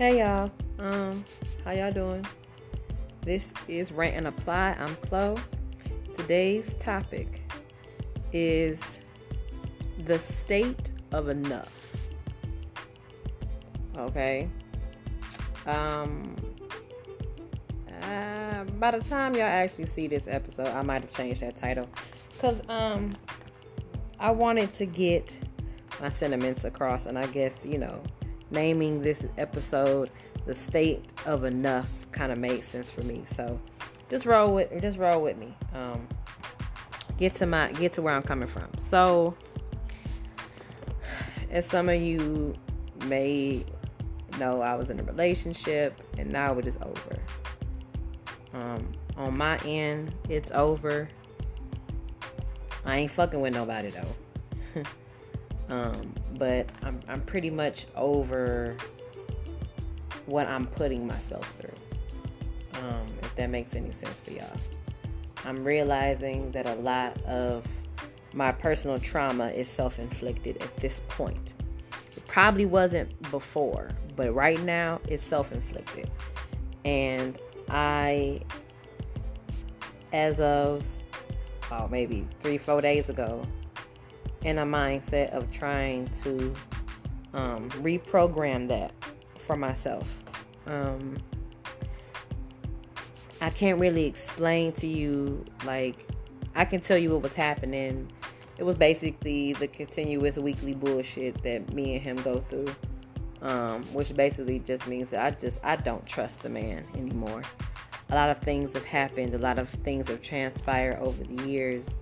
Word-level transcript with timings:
Hey 0.00 0.20
y'all, 0.20 0.50
um, 0.78 1.22
how 1.62 1.72
y'all 1.72 1.92
doing? 1.92 2.24
This 3.20 3.44
is 3.68 3.92
Rant 3.92 4.16
and 4.16 4.28
Apply. 4.28 4.74
I'm 4.80 4.96
Chloe. 4.96 5.36
Today's 6.16 6.74
topic 6.80 7.42
is 8.32 8.80
the 10.06 10.18
state 10.18 10.90
of 11.12 11.28
enough. 11.28 11.70
Okay. 13.98 14.48
Um. 15.66 16.34
Uh, 18.02 18.64
by 18.78 18.92
the 18.92 19.00
time 19.00 19.34
y'all 19.34 19.42
actually 19.42 19.84
see 19.84 20.06
this 20.06 20.24
episode, 20.26 20.68
I 20.68 20.80
might 20.80 21.02
have 21.02 21.10
changed 21.10 21.42
that 21.42 21.58
title, 21.58 21.86
cause 22.38 22.62
um, 22.70 23.10
I 24.18 24.30
wanted 24.30 24.72
to 24.76 24.86
get 24.86 25.36
my 26.00 26.08
sentiments 26.08 26.64
across, 26.64 27.04
and 27.04 27.18
I 27.18 27.26
guess 27.26 27.52
you 27.62 27.76
know 27.76 28.02
naming 28.50 29.02
this 29.02 29.24
episode 29.38 30.10
the 30.46 30.54
state 30.54 31.04
of 31.26 31.44
enough 31.44 31.88
kind 32.12 32.32
of 32.32 32.38
made 32.38 32.64
sense 32.64 32.90
for 32.90 33.02
me. 33.02 33.24
So 33.36 33.60
just 34.08 34.26
roll 34.26 34.54
with 34.54 34.80
just 34.80 34.98
roll 34.98 35.22
with 35.22 35.36
me. 35.36 35.54
Um, 35.74 36.08
get 37.18 37.34
to 37.36 37.46
my 37.46 37.72
get 37.72 37.92
to 37.94 38.02
where 38.02 38.14
I'm 38.14 38.22
coming 38.22 38.48
from. 38.48 38.68
So 38.78 39.34
as 41.50 41.66
some 41.66 41.88
of 41.88 42.00
you 42.00 42.54
may 43.06 43.64
know, 44.38 44.60
I 44.62 44.74
was 44.74 44.90
in 44.90 44.98
a 45.00 45.02
relationship 45.02 46.00
and 46.18 46.30
now 46.30 46.58
it 46.58 46.66
is 46.66 46.76
over. 46.82 47.18
Um, 48.52 48.90
on 49.16 49.36
my 49.36 49.58
end, 49.58 50.14
it's 50.28 50.50
over. 50.52 51.08
I 52.84 52.98
ain't 52.98 53.12
fucking 53.12 53.40
with 53.40 53.54
nobody 53.54 53.90
though. 53.90 54.82
Um, 55.70 56.12
but 56.38 56.68
I'm, 56.82 57.00
I'm 57.08 57.20
pretty 57.22 57.50
much 57.50 57.86
over 57.96 58.76
what 60.26 60.48
I'm 60.48 60.66
putting 60.66 61.06
myself 61.06 61.52
through. 61.58 62.80
Um, 62.80 63.06
if 63.22 63.34
that 63.36 63.50
makes 63.50 63.74
any 63.74 63.92
sense 63.92 64.14
for 64.20 64.32
y'all. 64.32 64.56
I'm 65.44 65.64
realizing 65.64 66.50
that 66.52 66.66
a 66.66 66.74
lot 66.74 67.20
of 67.22 67.66
my 68.32 68.52
personal 68.52 68.98
trauma 69.00 69.48
is 69.48 69.68
self 69.68 69.98
inflicted 69.98 70.62
at 70.62 70.74
this 70.76 71.00
point. 71.08 71.54
It 72.16 72.26
probably 72.26 72.66
wasn't 72.66 73.30
before, 73.30 73.90
but 74.16 74.34
right 74.34 74.60
now 74.62 75.00
it's 75.08 75.24
self 75.24 75.52
inflicted. 75.52 76.10
And 76.84 77.38
I, 77.68 78.40
as 80.12 80.40
of 80.40 80.84
oh, 81.72 81.88
maybe 81.88 82.26
three, 82.40 82.58
four 82.58 82.80
days 82.80 83.08
ago, 83.08 83.46
in 84.42 84.58
a 84.58 84.64
mindset 84.64 85.30
of 85.30 85.50
trying 85.50 86.08
to 86.08 86.54
um, 87.34 87.70
reprogram 87.70 88.68
that 88.68 88.92
for 89.46 89.56
myself. 89.56 90.12
Um, 90.66 91.18
I 93.40 93.50
can't 93.50 93.80
really 93.80 94.04
explain 94.04 94.72
to 94.74 94.86
you, 94.86 95.44
like, 95.64 96.06
I 96.54 96.64
can 96.64 96.80
tell 96.80 96.98
you 96.98 97.10
what 97.10 97.22
was 97.22 97.34
happening. 97.34 98.10
It 98.58 98.64
was 98.64 98.76
basically 98.76 99.54
the 99.54 99.66
continuous 99.66 100.36
weekly 100.36 100.74
bullshit 100.74 101.42
that 101.42 101.72
me 101.72 101.94
and 101.94 102.02
him 102.02 102.16
go 102.16 102.40
through, 102.48 102.74
um, 103.40 103.84
which 103.94 104.14
basically 104.14 104.58
just 104.58 104.86
means 104.86 105.10
that 105.10 105.24
I 105.24 105.30
just 105.30 105.58
I 105.64 105.76
don't 105.76 106.04
trust 106.04 106.42
the 106.42 106.50
man 106.50 106.84
anymore. 106.94 107.42
A 108.10 108.14
lot 108.14 108.28
of 108.28 108.38
things 108.38 108.74
have 108.74 108.84
happened. 108.84 109.34
A 109.34 109.38
lot 109.38 109.58
of 109.58 109.70
things 109.70 110.08
have 110.08 110.20
transpired 110.20 110.98
over 110.98 111.22
the 111.24 111.48
years 111.48 111.98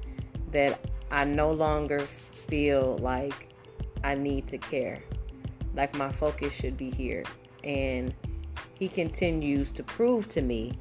that 0.51 0.81
I 1.11 1.25
no 1.25 1.53
longer 1.53 2.07
feel 2.49 2.99
like 2.99 3.49
I 4.03 4.15
need 4.15 4.49
to 4.49 4.59
care. 4.59 5.03
Like 5.75 5.95
my 5.95 6.11
focus 6.11 6.53
should 6.55 6.77
be 6.77 6.91
here. 6.91 7.25
And 7.63 8.15
he 8.75 8.89
continues 8.89 9.71
to 9.73 9.83
prove 9.83 10.29
to 10.31 10.43
me 10.43 10.73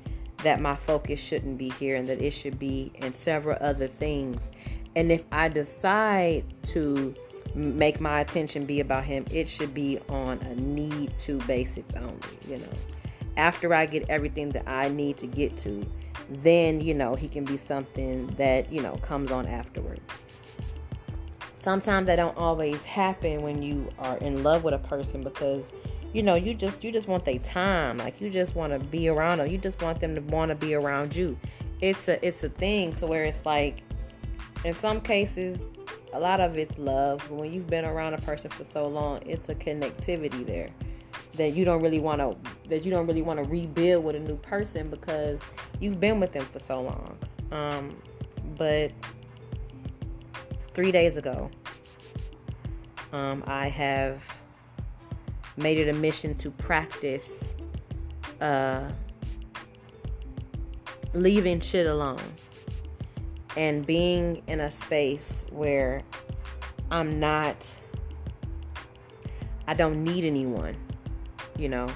that 0.44 0.62
my 0.62 0.76
focus 0.76 1.20
shouldn't 1.20 1.58
be 1.58 1.70
here 1.70 1.96
and 1.96 2.08
that 2.08 2.22
it 2.22 2.32
should 2.32 2.58
be 2.58 2.92
in 2.96 3.14
several 3.14 3.58
other 3.62 3.88
things. 3.88 4.50
And 4.96 5.12
if 5.12 5.26
I 5.32 5.50
decide 5.50 6.46
to 6.68 7.14
make 7.54 8.00
my 8.00 8.22
attention 8.22 8.66
be 8.66 8.80
about 8.80 9.04
him, 9.04 9.26
it 9.32 9.50
should 9.50 9.74
be 9.74 10.00
on 10.10 10.40
a 10.40 10.56
need 10.56 11.18
to 11.20 11.40
basics 11.40 11.94
only, 11.96 12.20
you 12.48 12.58
know. 12.58 12.74
After 13.36 13.74
I 13.74 13.86
get 13.86 14.10
everything 14.10 14.50
that 14.50 14.68
I 14.68 14.90
need 14.90 15.18
to 15.18 15.28
get 15.28 15.58
to, 15.60 15.86
then, 16.30 16.82
you 16.82 16.94
know, 16.94 17.14
he 17.14 17.28
can 17.28 17.46
be 17.46 17.58
something 17.58 18.28
that, 18.38 18.72
you 18.72 18.82
know, 18.82 18.96
comes 18.98 19.32
on 19.32 19.48
afterwards 19.48 20.02
sometimes 21.68 22.08
that 22.08 22.16
don't 22.16 22.38
always 22.38 22.82
happen 22.86 23.42
when 23.42 23.62
you 23.62 23.90
are 24.00 24.16
in 24.20 24.42
love 24.42 24.64
with 24.64 24.74
a 24.74 24.78
person 24.78 25.22
because 25.22 25.66
you 26.14 26.24
know 26.24 26.36
you 26.36 26.54
just 26.54 26.82
you 26.82 26.94
just 26.94 27.10
want 27.10 27.26
their 27.26 27.40
time. 27.40 27.98
Like 27.98 28.22
you 28.22 28.30
just 28.30 28.56
want 28.56 28.72
to 28.72 28.80
be 28.80 29.10
around 29.10 29.40
them 29.40 29.50
you 29.50 29.58
just 29.58 29.82
want 29.82 30.00
them 30.00 30.16
to 30.16 30.22
want 30.22 30.48
to 30.48 30.56
be 30.56 30.76
around 30.76 31.14
you. 31.14 31.38
It's 31.82 32.08
a 32.08 32.26
it's 32.26 32.42
a 32.46 32.48
thing 32.48 32.96
to 32.96 33.06
where 33.06 33.26
it's 33.26 33.46
like 33.46 33.84
in 34.64 34.76
some 34.76 35.02
cases 35.02 35.60
a 36.14 36.20
lot 36.22 36.40
of 36.40 36.58
it's 36.58 36.78
love. 36.78 37.22
But 37.28 37.36
when 37.36 37.52
you've 37.52 37.68
been 37.68 37.84
around 37.84 38.14
a 38.14 38.22
person 38.22 38.50
for 38.50 38.64
so 38.64 38.88
long 38.88 39.22
it's 39.26 39.50
a 39.50 39.56
connectivity 39.56 40.46
there 40.46 40.70
that 41.34 41.50
you 41.50 41.66
don't 41.66 41.82
really 41.82 42.00
want 42.00 42.22
to 42.22 42.38
that 42.70 42.86
you 42.86 42.92
don't 42.92 43.08
really 43.08 43.24
want 43.24 43.40
to 43.40 43.44
rebuild 43.44 44.06
with 44.06 44.16
a 44.16 44.22
new 44.22 44.38
person 44.38 44.90
because 44.90 45.42
you've 45.82 46.00
been 46.00 46.22
with 46.22 46.32
them 46.32 46.46
for 46.46 46.60
so 46.60 46.82
long. 46.82 47.18
Um 47.52 47.98
but 48.58 48.94
three 50.78 50.92
days 50.92 51.18
ago, 51.18 51.50
um, 53.12 53.44
I 53.48 53.68
have 53.68 54.22
made 55.58 55.80
it 55.80 55.90
a 55.90 55.94
mission 55.94 56.36
to 56.36 56.52
practice 56.52 57.56
uh, 58.42 58.88
leaving 61.16 61.60
shit 61.62 61.88
alone 61.88 62.22
and 63.56 63.88
being 63.88 64.44
in 64.46 64.60
a 64.60 64.72
space 64.72 65.44
where 65.50 66.04
I'm 66.92 67.20
not, 67.20 67.76
I 69.68 69.74
don't 69.74 70.04
need 70.04 70.26
anyone, 70.26 70.78
you 71.58 71.70
know. 71.70 71.88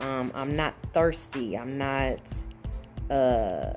Um, 0.00 0.32
I'm 0.34 0.56
not 0.56 0.72
thirsty. 0.94 1.58
I'm 1.58 1.76
not, 1.76 2.20
uh, 3.10 3.74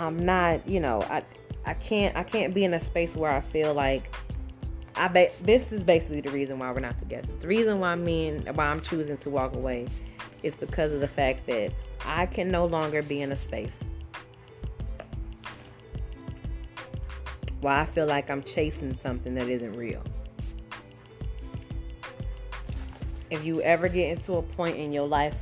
I'm 0.00 0.24
not, 0.24 0.66
you 0.66 0.80
know, 0.80 1.02
I, 1.02 1.22
I 1.66 1.74
can't 1.74 2.16
I 2.16 2.22
can't 2.22 2.54
be 2.54 2.64
in 2.64 2.72
a 2.72 2.80
space 2.80 3.14
where 3.14 3.30
I 3.30 3.40
feel 3.40 3.74
like 3.74 4.14
I 4.96 5.08
bet 5.08 5.34
this 5.42 5.70
is 5.72 5.82
basically 5.82 6.22
the 6.22 6.30
reason 6.30 6.58
why 6.58 6.72
we're 6.72 6.80
not 6.80 6.98
together. 6.98 7.28
The 7.40 7.48
reason 7.48 7.80
why 7.80 7.94
me 7.96 8.28
and 8.28 8.56
why 8.56 8.66
I'm 8.66 8.80
choosing 8.80 9.18
to 9.18 9.30
walk 9.30 9.54
away 9.54 9.88
is 10.42 10.54
because 10.56 10.90
of 10.92 11.00
the 11.00 11.08
fact 11.08 11.46
that 11.48 11.72
I 12.06 12.24
can 12.24 12.48
no 12.48 12.64
longer 12.64 13.02
be 13.02 13.20
in 13.20 13.30
a 13.30 13.36
space 13.36 13.72
why 17.60 17.80
I 17.80 17.84
feel 17.84 18.06
like 18.06 18.30
I'm 18.30 18.42
chasing 18.42 18.96
something 18.96 19.34
that 19.34 19.48
isn't 19.48 19.74
real. 19.74 20.02
If 23.30 23.44
you 23.44 23.60
ever 23.60 23.86
get 23.88 24.10
into 24.16 24.36
a 24.36 24.42
point 24.42 24.76
in 24.76 24.92
your 24.92 25.06
life, 25.06 25.36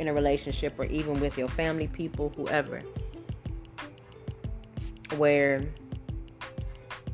in 0.00 0.08
a 0.08 0.12
relationship, 0.12 0.74
or 0.76 0.86
even 0.86 1.20
with 1.20 1.38
your 1.38 1.48
family, 1.48 1.86
people, 1.86 2.32
whoever, 2.36 2.82
where 5.14 5.62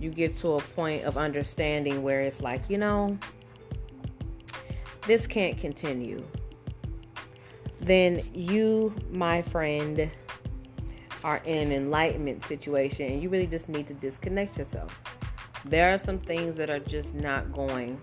you 0.00 0.10
get 0.10 0.36
to 0.38 0.54
a 0.54 0.60
point 0.60 1.04
of 1.04 1.16
understanding 1.16 2.02
where 2.02 2.20
it's 2.20 2.40
like, 2.40 2.68
you 2.68 2.78
know, 2.78 3.16
this 5.06 5.26
can't 5.26 5.58
continue. 5.58 6.24
Then 7.80 8.22
you, 8.34 8.94
my 9.10 9.42
friend, 9.42 10.10
are 11.24 11.40
in 11.44 11.58
an 11.58 11.72
enlightenment 11.72 12.44
situation 12.44 13.12
and 13.12 13.22
you 13.22 13.28
really 13.28 13.46
just 13.46 13.68
need 13.68 13.86
to 13.88 13.94
disconnect 13.94 14.56
yourself. 14.56 15.00
There 15.64 15.94
are 15.94 15.98
some 15.98 16.18
things 16.18 16.56
that 16.56 16.70
are 16.70 16.80
just 16.80 17.14
not 17.14 17.52
going 17.52 18.00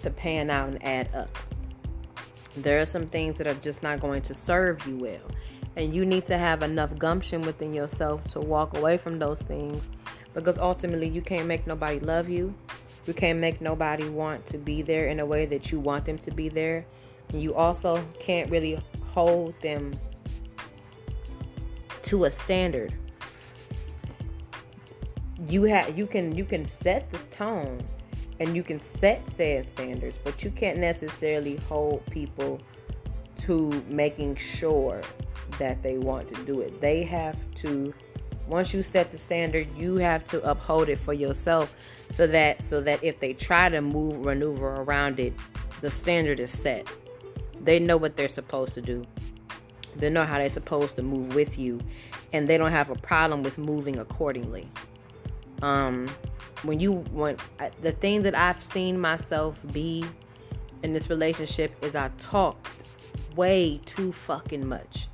to 0.00 0.10
pan 0.10 0.50
out 0.50 0.68
and 0.68 0.82
add 0.84 1.14
up. 1.14 1.36
There 2.56 2.80
are 2.80 2.86
some 2.86 3.06
things 3.06 3.36
that 3.38 3.46
are 3.46 3.54
just 3.54 3.82
not 3.82 4.00
going 4.00 4.22
to 4.22 4.34
serve 4.34 4.86
you 4.86 4.96
well. 4.96 5.30
And 5.76 5.94
you 5.94 6.06
need 6.06 6.26
to 6.26 6.38
have 6.38 6.62
enough 6.62 6.96
gumption 6.98 7.42
within 7.42 7.74
yourself 7.74 8.24
to 8.32 8.40
walk 8.40 8.76
away 8.76 8.96
from 8.96 9.18
those 9.18 9.40
things 9.42 9.82
because 10.34 10.58
ultimately 10.58 11.08
you 11.08 11.20
can't 11.20 11.46
make 11.46 11.66
nobody 11.66 12.00
love 12.00 12.28
you. 12.28 12.54
You 13.06 13.14
can't 13.14 13.38
make 13.38 13.60
nobody 13.60 14.08
want 14.08 14.46
to 14.48 14.58
be 14.58 14.82
there 14.82 15.08
in 15.08 15.20
a 15.20 15.26
way 15.26 15.46
that 15.46 15.70
you 15.70 15.78
want 15.78 16.06
them 16.06 16.18
to 16.18 16.30
be 16.30 16.48
there. 16.48 16.84
And 17.28 17.40
you 17.40 17.54
also 17.54 18.02
can't 18.18 18.50
really 18.50 18.80
hold 19.12 19.54
them 19.60 19.92
to 22.04 22.24
a 22.24 22.30
standard. 22.30 22.94
You 25.46 25.64
have 25.64 25.96
you 25.96 26.06
can 26.06 26.34
you 26.34 26.44
can 26.44 26.64
set 26.64 27.10
this 27.12 27.26
tone 27.28 27.82
and 28.40 28.54
you 28.54 28.62
can 28.62 28.80
set 28.80 29.22
said 29.32 29.66
standards, 29.66 30.18
but 30.22 30.44
you 30.44 30.50
can't 30.50 30.78
necessarily 30.78 31.56
hold 31.56 32.04
people 32.06 32.60
to 33.46 33.84
making 33.88 34.36
sure 34.36 35.02
that 35.58 35.82
they 35.82 35.98
want 35.98 36.28
to 36.34 36.44
do 36.44 36.60
it. 36.60 36.80
They 36.80 37.02
have 37.04 37.36
to 37.56 37.94
once 38.48 38.72
you 38.72 38.82
set 38.82 39.10
the 39.10 39.18
standard, 39.18 39.66
you 39.76 39.96
have 39.96 40.24
to 40.26 40.42
uphold 40.48 40.88
it 40.88 41.00
for 41.00 41.12
yourself 41.12 41.74
so 42.10 42.26
that 42.28 42.62
so 42.62 42.80
that 42.80 43.02
if 43.02 43.18
they 43.20 43.32
try 43.32 43.68
to 43.68 43.80
move 43.80 44.24
maneuver 44.24 44.74
around 44.74 45.18
it, 45.18 45.32
the 45.80 45.90
standard 45.90 46.40
is 46.40 46.50
set. 46.50 46.86
They 47.60 47.80
know 47.80 47.96
what 47.96 48.16
they're 48.16 48.28
supposed 48.28 48.74
to 48.74 48.80
do. 48.80 49.04
They 49.96 50.10
know 50.10 50.24
how 50.24 50.38
they're 50.38 50.50
supposed 50.50 50.94
to 50.96 51.02
move 51.02 51.34
with 51.34 51.58
you, 51.58 51.80
and 52.32 52.46
they 52.46 52.56
don't 52.58 52.70
have 52.70 52.90
a 52.90 52.94
problem 52.94 53.42
with 53.42 53.58
moving 53.58 53.98
accordingly. 53.98 54.68
Um, 55.62 56.08
when 56.62 56.78
you 56.80 56.92
when 57.12 57.36
the 57.82 57.92
thing 57.92 58.22
that 58.22 58.34
I've 58.34 58.62
seen 58.62 59.00
myself 59.00 59.58
be 59.72 60.04
in 60.82 60.92
this 60.92 61.10
relationship 61.10 61.72
is 61.82 61.96
I 61.96 62.08
talked 62.18 62.68
way 63.36 63.80
too 63.84 64.12
fucking 64.12 64.66
much. 64.66 65.08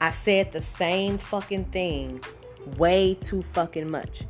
I 0.00 0.10
said 0.10 0.52
the 0.52 0.62
same 0.62 1.18
fucking 1.18 1.66
thing 1.66 2.20
way 2.76 3.14
too 3.14 3.42
fucking 3.42 3.90
much. 3.90 4.22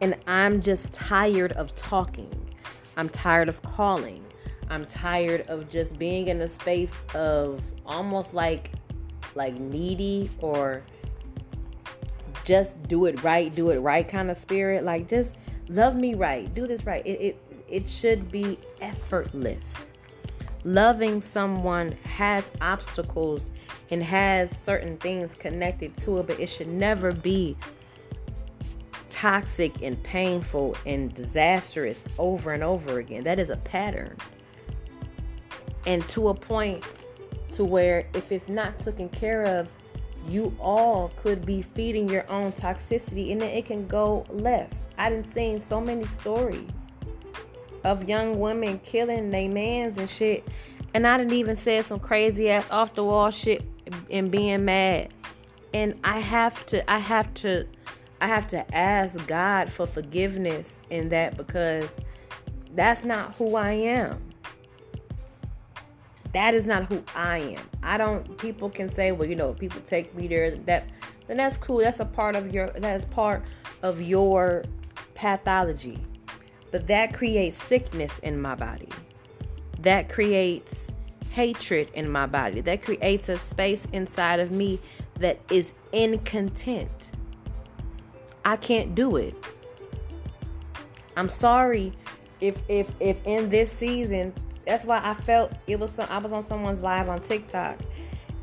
And 0.00 0.16
I'm 0.26 0.60
just 0.60 0.92
tired 0.92 1.52
of 1.52 1.74
talking. 1.74 2.32
I'm 2.96 3.08
tired 3.08 3.48
of 3.48 3.62
calling. 3.62 4.24
I'm 4.68 4.84
tired 4.86 5.42
of 5.48 5.68
just 5.68 5.98
being 5.98 6.28
in 6.28 6.40
a 6.40 6.48
space 6.48 6.94
of 7.14 7.62
almost 7.84 8.34
like 8.34 8.72
like 9.34 9.58
needy 9.58 10.30
or 10.38 10.82
just 12.44 12.80
do 12.88 13.06
it 13.06 13.22
right, 13.22 13.54
do 13.54 13.70
it 13.70 13.78
right 13.78 14.08
kind 14.08 14.30
of 14.30 14.36
spirit. 14.36 14.84
Like 14.84 15.08
just 15.08 15.36
love 15.68 15.96
me 15.96 16.14
right, 16.14 16.52
do 16.54 16.66
this 16.66 16.84
right. 16.84 17.04
It 17.06 17.20
it, 17.20 17.62
it 17.68 17.88
should 17.88 18.30
be 18.30 18.58
effortless. 18.80 19.64
Loving 20.64 21.20
someone 21.20 21.92
has 22.04 22.50
obstacles 22.62 23.50
and 23.90 24.02
has 24.02 24.50
certain 24.56 24.96
things 24.96 25.34
connected 25.34 25.94
to 25.98 26.18
it, 26.18 26.26
but 26.26 26.40
it 26.40 26.48
should 26.48 26.68
never 26.68 27.12
be 27.12 27.54
toxic 29.10 29.82
and 29.82 30.02
painful 30.02 30.74
and 30.86 31.12
disastrous 31.12 32.02
over 32.18 32.52
and 32.52 32.62
over 32.62 32.98
again. 32.98 33.24
That 33.24 33.38
is 33.38 33.50
a 33.50 33.56
pattern. 33.56 34.16
And 35.86 36.06
to 36.08 36.28
a 36.28 36.34
point 36.34 36.82
to 37.52 37.64
where 37.64 38.08
if 38.14 38.32
it's 38.32 38.48
not 38.48 38.78
taken 38.78 39.10
care 39.10 39.44
of, 39.44 39.68
you 40.26 40.56
all 40.58 41.12
could 41.22 41.44
be 41.44 41.60
feeding 41.60 42.08
your 42.08 42.28
own 42.30 42.52
toxicity 42.52 43.32
and 43.32 43.40
then 43.42 43.50
it 43.50 43.66
can 43.66 43.86
go 43.86 44.24
left. 44.30 44.72
I 44.96 45.10
done 45.10 45.24
seen 45.24 45.60
so 45.60 45.78
many 45.80 46.06
stories 46.06 46.70
of 47.84 48.08
young 48.08 48.40
women 48.40 48.80
killing 48.80 49.30
their 49.30 49.48
mans 49.48 49.98
and 49.98 50.08
shit. 50.08 50.46
And 50.94 51.06
I 51.06 51.18
didn't 51.18 51.34
even 51.34 51.56
say 51.56 51.82
some 51.82 52.00
crazy 52.00 52.50
ass 52.50 52.68
off 52.70 52.94
the 52.94 53.04
wall 53.04 53.30
shit 53.30 53.62
and 54.10 54.30
being 54.30 54.64
mad. 54.64 55.12
And 55.72 55.98
I 56.02 56.20
have 56.20 56.64
to 56.66 56.88
I 56.90 56.98
have 56.98 57.32
to 57.34 57.66
I 58.20 58.26
have 58.26 58.48
to 58.48 58.74
ask 58.74 59.24
God 59.26 59.70
for 59.70 59.86
forgiveness 59.86 60.78
in 60.88 61.10
that 61.10 61.36
because 61.36 61.90
that's 62.74 63.04
not 63.04 63.34
who 63.34 63.56
I 63.56 63.72
am. 63.72 64.22
That 66.32 66.54
is 66.54 66.66
not 66.66 66.86
who 66.86 67.02
I 67.14 67.38
am. 67.38 67.68
I 67.82 67.98
don't 67.98 68.38
people 68.38 68.70
can 68.70 68.88
say, 68.88 69.12
well, 69.12 69.28
you 69.28 69.36
know, 69.36 69.52
people 69.52 69.80
take 69.86 70.14
me 70.14 70.26
there 70.26 70.56
that 70.56 70.86
then 71.26 71.36
that's 71.38 71.56
cool. 71.56 71.78
That's 71.78 72.00
a 72.00 72.04
part 72.04 72.36
of 72.36 72.52
your 72.54 72.70
that 72.70 72.96
is 72.96 73.04
part 73.04 73.42
of 73.82 74.00
your 74.00 74.64
pathology. 75.14 75.98
But 76.74 76.88
that 76.88 77.14
creates 77.14 77.62
sickness 77.62 78.18
in 78.18 78.42
my 78.42 78.56
body. 78.56 78.88
That 79.82 80.08
creates 80.08 80.90
hatred 81.30 81.88
in 81.94 82.10
my 82.10 82.26
body. 82.26 82.62
That 82.62 82.82
creates 82.82 83.28
a 83.28 83.38
space 83.38 83.86
inside 83.92 84.40
of 84.40 84.50
me 84.50 84.80
that 85.20 85.38
is 85.52 85.72
incontent. 85.92 87.12
I 88.44 88.56
can't 88.56 88.92
do 88.96 89.18
it. 89.18 89.36
I'm 91.16 91.28
sorry 91.28 91.92
if 92.40 92.58
if 92.68 92.90
if 92.98 93.24
in 93.24 93.50
this 93.50 93.70
season, 93.70 94.34
that's 94.66 94.84
why 94.84 95.00
I 95.00 95.14
felt 95.14 95.52
it 95.68 95.78
was 95.78 95.92
some, 95.92 96.08
I 96.10 96.18
was 96.18 96.32
on 96.32 96.44
someone's 96.44 96.82
live 96.82 97.08
on 97.08 97.20
TikTok 97.20 97.78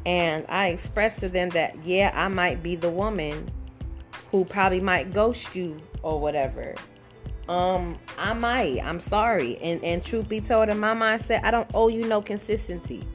and 0.06 0.45
I 0.48 0.68
expressed 0.68 1.19
to 1.19 1.28
them 1.28 1.50
that 1.50 1.83
yeah, 1.83 2.13
I 2.16 2.30
might 2.30 2.63
be 2.63 2.78
the 2.78 2.92
woman 2.92 3.51
who 4.31 4.45
probably 4.45 4.80
might 4.80 5.13
ghost 5.13 5.54
you 5.54 5.81
or 6.01 6.18
whatever. 6.18 6.75
Um, 7.47 7.97
I 8.17 8.33
might. 8.33 8.83
I'm 8.83 8.99
sorry. 8.99 9.57
And 9.61 9.83
and 9.83 10.03
truth 10.03 10.29
be 10.29 10.41
told, 10.41 10.69
in 10.69 10.79
my 10.79 10.93
mindset, 10.93 11.43
I 11.43 11.51
don't 11.51 11.69
owe 11.73 11.88
you 11.88 12.03
no 12.03 12.21
consistency. 12.21 13.05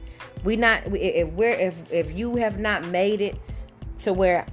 We 0.43 0.55
not 0.55 0.81
if 0.93 1.29
we're 1.29 1.49
if 1.51 1.91
if 1.91 2.11
you 2.15 2.35
have 2.35 2.59
not 2.59 2.85
made 2.87 3.21
it 3.21 3.37
to 3.99 4.13
where 4.13 4.45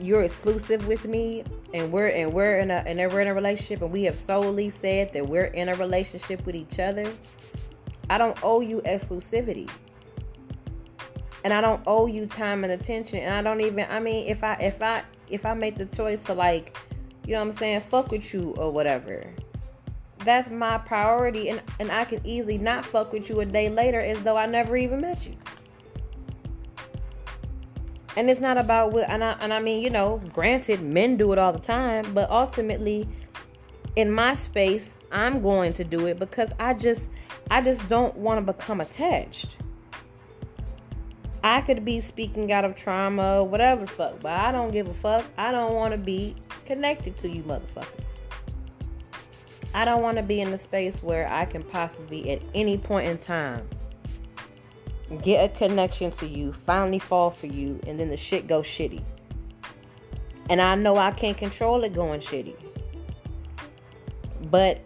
you're 0.00 0.22
exclusive 0.22 0.86
with 0.86 1.04
me 1.04 1.44
and 1.74 1.92
we're 1.92 2.08
and 2.08 2.32
we're 2.32 2.60
in 2.60 2.70
a 2.70 2.82
and 2.86 2.98
we're 3.12 3.20
in 3.20 3.28
a 3.28 3.34
relationship 3.34 3.82
and 3.82 3.92
we 3.92 4.04
have 4.04 4.16
solely 4.16 4.70
said 4.70 5.12
that 5.12 5.28
we're 5.28 5.46
in 5.46 5.68
a 5.68 5.74
relationship 5.74 6.44
with 6.46 6.54
each 6.54 6.78
other, 6.78 7.10
I 8.10 8.18
don't 8.18 8.38
owe 8.42 8.60
you 8.60 8.80
exclusivity. 8.82 9.68
And 11.44 11.52
I 11.52 11.60
don't 11.60 11.82
owe 11.86 12.06
you 12.06 12.26
time 12.26 12.64
and 12.64 12.72
attention. 12.72 13.20
And 13.20 13.34
I 13.34 13.42
don't 13.42 13.60
even 13.60 13.86
I 13.88 14.00
mean 14.00 14.26
if 14.26 14.42
I 14.42 14.54
if 14.54 14.82
I 14.82 15.02
if 15.28 15.46
I 15.46 15.54
make 15.54 15.76
the 15.76 15.86
choice 15.86 16.22
to 16.24 16.34
like 16.34 16.76
you 17.28 17.34
know 17.34 17.40
what 17.40 17.52
I'm 17.52 17.58
saying, 17.58 17.80
fuck 17.82 18.10
with 18.10 18.32
you 18.32 18.54
or 18.56 18.70
whatever. 18.70 19.22
That's 20.20 20.48
my 20.48 20.78
priority 20.78 21.50
and, 21.50 21.60
and 21.78 21.92
I 21.92 22.06
can 22.06 22.26
easily 22.26 22.56
not 22.56 22.86
fuck 22.86 23.12
with 23.12 23.28
you 23.28 23.40
a 23.40 23.44
day 23.44 23.68
later 23.68 24.00
as 24.00 24.22
though 24.22 24.38
I 24.38 24.46
never 24.46 24.78
even 24.78 25.02
met 25.02 25.26
you. 25.26 25.34
And 28.16 28.30
it's 28.30 28.40
not 28.40 28.56
about 28.56 28.92
what 28.92 29.10
and 29.10 29.22
I 29.22 29.32
and 29.40 29.52
I 29.52 29.60
mean, 29.60 29.82
you 29.82 29.90
know, 29.90 30.22
granted 30.32 30.80
men 30.80 31.18
do 31.18 31.30
it 31.34 31.38
all 31.38 31.52
the 31.52 31.58
time, 31.58 32.14
but 32.14 32.30
ultimately 32.30 33.06
in 33.94 34.10
my 34.10 34.34
space, 34.34 34.96
I'm 35.12 35.42
going 35.42 35.74
to 35.74 35.84
do 35.84 36.06
it 36.06 36.18
because 36.18 36.54
I 36.58 36.72
just 36.72 37.10
I 37.50 37.60
just 37.60 37.86
don't 37.90 38.16
want 38.16 38.38
to 38.44 38.52
become 38.54 38.80
attached. 38.80 39.58
I 41.44 41.60
could 41.60 41.84
be 41.84 42.00
speaking 42.00 42.52
out 42.52 42.64
of 42.64 42.74
trauma, 42.74 43.44
whatever 43.44 43.86
fuck, 43.86 44.22
but 44.22 44.32
I 44.32 44.50
don't 44.50 44.70
give 44.70 44.88
a 44.88 44.94
fuck. 44.94 45.26
I 45.36 45.52
don't 45.52 45.74
want 45.74 45.92
to 45.92 45.98
be 45.98 46.34
connected 46.68 47.16
to 47.16 47.28
you 47.28 47.42
motherfuckers. 47.44 48.04
I 49.74 49.86
don't 49.86 50.02
want 50.02 50.18
to 50.18 50.22
be 50.22 50.42
in 50.42 50.52
a 50.52 50.58
space 50.58 51.02
where 51.02 51.26
I 51.26 51.46
can 51.46 51.62
possibly 51.62 52.30
at 52.30 52.42
any 52.54 52.76
point 52.76 53.08
in 53.08 53.16
time 53.16 53.66
get 55.22 55.50
a 55.50 55.56
connection 55.56 56.10
to 56.12 56.26
you, 56.26 56.52
finally 56.52 56.98
fall 56.98 57.30
for 57.30 57.46
you, 57.46 57.80
and 57.86 57.98
then 57.98 58.10
the 58.10 58.18
shit 58.18 58.46
goes 58.46 58.66
shitty. 58.66 59.02
And 60.50 60.60
I 60.60 60.74
know 60.74 60.96
I 60.96 61.10
can't 61.10 61.36
control 61.36 61.84
it 61.84 61.94
going 61.94 62.20
shitty. 62.20 62.54
But 64.50 64.80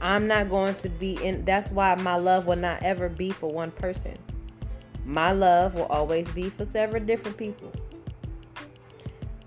I'm 0.00 0.26
not 0.26 0.50
going 0.50 0.74
to 0.76 0.88
be 0.88 1.14
in 1.24 1.44
that's 1.44 1.70
why 1.70 1.94
my 1.94 2.16
love 2.16 2.46
will 2.46 2.56
not 2.56 2.82
ever 2.82 3.08
be 3.08 3.30
for 3.30 3.52
one 3.52 3.70
person. 3.70 4.16
My 5.04 5.30
love 5.30 5.74
will 5.74 5.86
always 5.86 6.28
be 6.32 6.50
for 6.50 6.64
several 6.64 7.04
different 7.04 7.36
people 7.36 7.72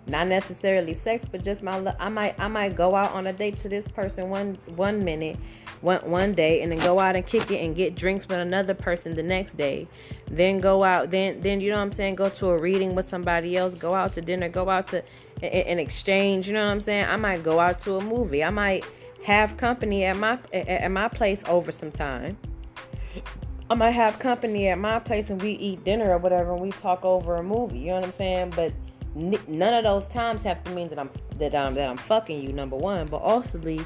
not 0.07 0.27
necessarily 0.27 0.93
sex 0.93 1.25
but 1.29 1.43
just 1.43 1.61
my 1.61 1.95
i 1.99 2.09
might 2.09 2.39
i 2.39 2.47
might 2.47 2.75
go 2.75 2.95
out 2.95 3.11
on 3.11 3.27
a 3.27 3.33
date 3.33 3.59
to 3.59 3.67
this 3.67 3.87
person 3.87 4.29
one 4.29 4.57
one 4.75 5.03
minute 5.03 5.37
one 5.81 5.99
one 6.09 6.33
day 6.33 6.61
and 6.61 6.71
then 6.71 6.79
go 6.79 6.99
out 6.99 7.15
and 7.15 7.25
kick 7.25 7.51
it 7.51 7.57
and 7.57 7.75
get 7.75 7.95
drinks 7.95 8.27
with 8.27 8.39
another 8.39 8.73
person 8.73 9.15
the 9.15 9.23
next 9.23 9.57
day 9.57 9.87
then 10.31 10.59
go 10.59 10.83
out 10.83 11.11
then 11.11 11.41
then 11.41 11.59
you 11.59 11.69
know 11.69 11.77
what 11.77 11.83
i'm 11.83 11.91
saying 11.91 12.15
go 12.15 12.29
to 12.29 12.49
a 12.49 12.57
reading 12.57 12.95
with 12.95 13.07
somebody 13.09 13.57
else 13.57 13.75
go 13.75 13.93
out 13.93 14.13
to 14.13 14.21
dinner 14.21 14.49
go 14.49 14.69
out 14.69 14.87
to 14.87 15.03
an 15.41 15.77
exchange 15.77 16.47
you 16.47 16.53
know 16.53 16.65
what 16.65 16.71
i'm 16.71 16.81
saying 16.81 17.05
i 17.05 17.15
might 17.15 17.43
go 17.43 17.59
out 17.59 17.81
to 17.81 17.97
a 17.97 18.01
movie 18.01 18.43
i 18.43 18.49
might 18.49 18.85
have 19.23 19.57
company 19.57 20.05
at 20.05 20.15
my 20.15 20.39
at 20.53 20.89
my 20.89 21.07
place 21.07 21.41
over 21.47 21.71
some 21.71 21.91
time 21.91 22.37
I 23.69 23.73
might 23.73 23.91
have 23.91 24.17
company 24.19 24.69
at 24.69 24.77
my 24.77 24.99
place 24.99 25.29
and 25.29 25.41
we 25.41 25.51
eat 25.51 25.83
dinner 25.83 26.11
or 26.11 26.17
whatever 26.17 26.53
and 26.53 26.61
we 26.61 26.71
talk 26.71 27.03
over 27.03 27.35
a 27.35 27.43
movie. 27.43 27.79
You 27.79 27.87
know 27.87 27.95
what 27.95 28.05
I'm 28.05 28.11
saying? 28.13 28.53
But 28.55 28.71
none 29.15 29.73
of 29.73 29.83
those 29.83 30.05
times 30.07 30.43
have 30.43 30.63
to 30.63 30.71
mean 30.71 30.89
that 30.89 30.99
I'm 30.99 31.09
that 31.37 31.55
I'm 31.55 31.73
that 31.73 31.89
I'm 31.89 31.97
fucking 31.97 32.41
you 32.41 32.53
number 32.53 32.75
one 32.75 33.07
but 33.07 33.21
ultimately 33.21 33.85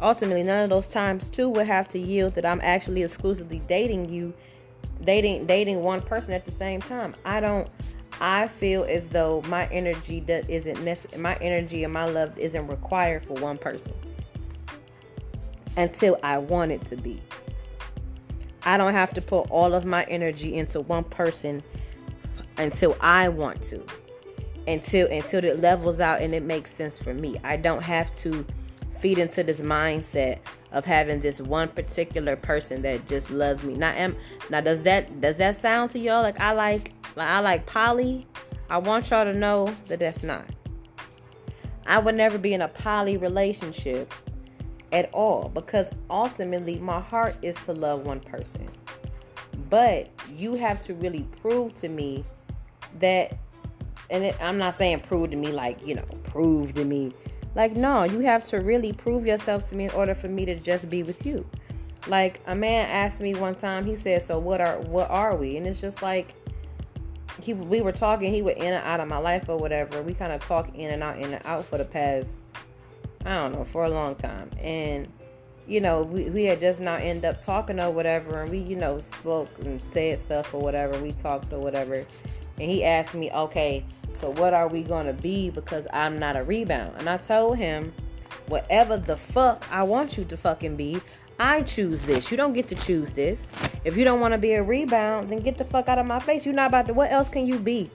ultimately 0.00 0.42
none 0.42 0.64
of 0.64 0.70
those 0.70 0.88
times 0.88 1.28
too 1.28 1.48
would 1.50 1.66
have 1.66 1.88
to 1.88 1.98
yield 1.98 2.34
that 2.34 2.46
I'm 2.46 2.60
actually 2.62 3.02
exclusively 3.02 3.60
dating 3.68 4.08
you 4.08 4.32
dating 5.04 5.46
dating 5.46 5.82
one 5.82 6.00
person 6.00 6.32
at 6.32 6.44
the 6.44 6.50
same 6.50 6.80
time. 6.80 7.14
I 7.24 7.40
don't 7.40 7.68
I 8.20 8.48
feel 8.48 8.84
as 8.84 9.08
though 9.08 9.42
my 9.46 9.66
energy 9.68 10.20
does 10.20 10.46
isn't 10.48 10.82
necessary 10.84 11.22
my 11.22 11.36
energy 11.36 11.84
and 11.84 11.92
my 11.92 12.06
love 12.06 12.36
isn't 12.38 12.66
required 12.66 13.24
for 13.24 13.34
one 13.34 13.58
person 13.58 13.92
until 15.76 16.18
I 16.22 16.38
want 16.38 16.72
it 16.72 16.84
to 16.86 16.96
be. 16.96 17.22
I 18.62 18.76
don't 18.76 18.92
have 18.92 19.14
to 19.14 19.22
put 19.22 19.50
all 19.50 19.74
of 19.74 19.86
my 19.86 20.04
energy 20.04 20.54
into 20.54 20.80
one 20.80 21.04
person 21.04 21.62
until 22.58 22.96
I 23.00 23.28
want 23.28 23.66
to 23.68 23.82
until 24.66 25.08
until 25.08 25.44
it 25.44 25.60
levels 25.60 26.00
out 26.00 26.20
and 26.22 26.34
it 26.34 26.42
makes 26.42 26.72
sense 26.72 26.98
for 26.98 27.14
me. 27.14 27.40
I 27.44 27.56
don't 27.56 27.82
have 27.82 28.16
to 28.20 28.44
feed 29.00 29.18
into 29.18 29.42
this 29.42 29.60
mindset 29.60 30.38
of 30.72 30.84
having 30.84 31.20
this 31.20 31.40
one 31.40 31.68
particular 31.68 32.36
person 32.36 32.82
that 32.82 33.06
just 33.08 33.30
loves 33.30 33.62
me. 33.62 33.74
Now 33.74 33.90
am 33.90 34.16
now 34.50 34.60
does 34.60 34.82
that 34.82 35.20
does 35.20 35.36
that 35.36 35.56
sound 35.56 35.90
to 35.92 35.98
y'all 35.98 36.22
like 36.22 36.38
I 36.40 36.52
like 36.52 36.92
like 37.16 37.28
I 37.28 37.40
like 37.40 37.66
poly? 37.66 38.26
I 38.68 38.78
want 38.78 39.10
y'all 39.10 39.24
to 39.24 39.34
know 39.34 39.74
that 39.86 39.98
that's 39.98 40.22
not. 40.22 40.44
I 41.86 41.98
would 41.98 42.14
never 42.14 42.38
be 42.38 42.54
in 42.54 42.62
a 42.62 42.68
poly 42.68 43.16
relationship 43.16 44.12
at 44.92 45.12
all 45.12 45.48
because 45.48 45.90
ultimately 46.08 46.78
my 46.78 47.00
heart 47.00 47.34
is 47.42 47.56
to 47.64 47.72
love 47.72 48.06
one 48.06 48.20
person. 48.20 48.68
But 49.68 50.08
you 50.36 50.54
have 50.54 50.84
to 50.86 50.94
really 50.94 51.26
prove 51.40 51.74
to 51.80 51.88
me 51.88 52.24
that, 52.98 53.36
and 54.10 54.24
it, 54.24 54.36
I'm 54.40 54.58
not 54.58 54.74
saying 54.76 55.00
prove 55.00 55.30
to 55.30 55.36
me 55.36 55.52
like, 55.52 55.86
you 55.86 55.94
know, 55.94 56.04
prove 56.24 56.74
to 56.74 56.84
me. 56.84 57.12
Like, 57.54 57.74
no, 57.74 58.04
you 58.04 58.20
have 58.20 58.44
to 58.44 58.58
really 58.58 58.92
prove 58.92 59.26
yourself 59.26 59.68
to 59.70 59.74
me 59.74 59.84
in 59.84 59.90
order 59.90 60.14
for 60.14 60.28
me 60.28 60.44
to 60.44 60.54
just 60.54 60.88
be 60.88 61.02
with 61.02 61.26
you. 61.26 61.44
Like 62.06 62.40
a 62.46 62.54
man 62.54 62.88
asked 62.88 63.20
me 63.20 63.34
one 63.34 63.54
time, 63.54 63.84
he 63.84 63.94
said, 63.96 64.22
"So 64.22 64.38
what 64.38 64.60
are 64.60 64.78
what 64.80 65.10
are 65.10 65.36
we?" 65.36 65.56
And 65.56 65.66
it's 65.66 65.80
just 65.80 66.00
like 66.00 66.34
he 67.42 67.52
we 67.52 67.80
were 67.80 67.92
talking, 67.92 68.32
he 68.32 68.42
went 68.42 68.58
in 68.58 68.72
and 68.72 68.84
out 68.84 69.00
of 69.00 69.08
my 69.08 69.18
life 69.18 69.48
or 69.48 69.58
whatever. 69.58 70.00
We 70.02 70.14
kind 70.14 70.32
of 70.32 70.42
talk 70.42 70.74
in 70.74 70.90
and 70.90 71.02
out, 71.02 71.18
in 71.18 71.32
and 71.34 71.44
out 71.44 71.64
for 71.64 71.76
the 71.76 71.84
past 71.84 72.28
I 73.24 73.34
don't 73.34 73.52
know 73.52 73.64
for 73.64 73.84
a 73.84 73.90
long 73.90 74.14
time, 74.14 74.50
and 74.58 75.06
you 75.66 75.80
know 75.80 76.02
we, 76.02 76.30
we 76.30 76.44
had 76.44 76.58
just 76.58 76.80
not 76.80 77.02
end 77.02 77.24
up 77.24 77.44
talking 77.44 77.78
or 77.78 77.90
whatever, 77.90 78.42
and 78.42 78.50
we 78.50 78.58
you 78.58 78.76
know 78.76 79.00
spoke 79.00 79.50
and 79.58 79.80
said 79.92 80.20
stuff 80.20 80.54
or 80.54 80.60
whatever. 80.60 80.98
We 81.00 81.12
talked 81.12 81.52
or 81.52 81.58
whatever, 81.58 81.96
and 81.96 82.70
he 82.70 82.82
asked 82.82 83.12
me, 83.12 83.30
"Okay, 83.30 83.84
so 84.20 84.30
what 84.30 84.54
are 84.54 84.68
we 84.68 84.82
gonna 84.82 85.12
be?" 85.12 85.50
Because 85.50 85.86
I'm 85.92 86.18
not 86.18 86.36
a 86.36 86.42
rebound, 86.42 86.94
and 86.98 87.08
I 87.08 87.16
told 87.16 87.58
him, 87.58 87.92
"Whatever 88.46 88.96
the 88.96 89.16
fuck 89.16 89.66
I 89.70 89.82
want 89.82 90.16
you 90.18 90.24
to 90.24 90.36
fucking 90.36 90.76
be." 90.76 91.00
I 91.40 91.62
choose 91.62 92.02
this. 92.02 92.30
You 92.30 92.36
don't 92.36 92.52
get 92.52 92.68
to 92.68 92.74
choose 92.74 93.14
this. 93.14 93.38
If 93.82 93.96
you 93.96 94.04
don't 94.04 94.20
want 94.20 94.34
to 94.34 94.38
be 94.38 94.52
a 94.52 94.62
rebound, 94.62 95.30
then 95.30 95.40
get 95.40 95.56
the 95.56 95.64
fuck 95.64 95.88
out 95.88 95.98
of 95.98 96.04
my 96.04 96.18
face. 96.20 96.44
You're 96.44 96.54
not 96.54 96.68
about 96.68 96.86
to. 96.88 96.92
What 96.92 97.10
else 97.10 97.30
can 97.30 97.46
you 97.46 97.58
be? 97.58 97.90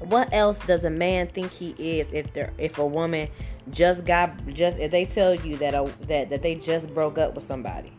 What 0.00 0.28
else 0.32 0.58
does 0.66 0.84
a 0.84 0.90
man 0.90 1.28
think 1.28 1.50
he 1.50 1.70
is 1.78 2.06
if 2.12 2.32
they're 2.34 2.52
if 2.58 2.78
a 2.78 2.86
woman 2.86 3.28
just 3.70 4.04
got 4.04 4.46
just 4.48 4.78
if 4.78 4.90
they 4.90 5.06
tell 5.06 5.34
you 5.34 5.56
that 5.56 5.74
a, 5.74 5.90
that 6.06 6.28
that 6.28 6.42
they 6.42 6.54
just 6.54 6.92
broke 6.94 7.16
up 7.16 7.34
with 7.34 7.44
somebody? 7.44 7.92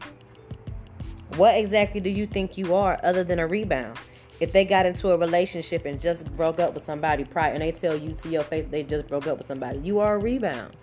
What 1.36 1.56
exactly 1.56 2.00
do 2.00 2.10
you 2.10 2.28
think 2.28 2.58
you 2.58 2.76
are 2.76 3.00
other 3.04 3.24
than 3.24 3.40
a 3.40 3.48
rebound? 3.48 3.98
If 4.40 4.54
they 4.54 4.64
got 4.64 4.86
into 4.86 5.12
a 5.12 5.18
relationship 5.18 5.86
and 5.86 6.00
just 6.00 6.26
broke 6.38 6.60
up 6.60 6.74
with 6.74 6.84
somebody 6.84 7.26
prior 7.26 7.52
and 7.52 7.62
they 7.62 7.72
tell 7.72 7.98
you 7.98 8.14
to 8.14 8.30
your 8.30 8.44
face 8.44 8.66
they 8.70 8.84
just 8.84 9.08
broke 9.08 9.28
up 9.28 9.38
with 9.38 9.48
somebody, 9.48 9.80
you 9.80 10.00
are 10.00 10.16
a 10.16 10.20
rebound 10.20 10.76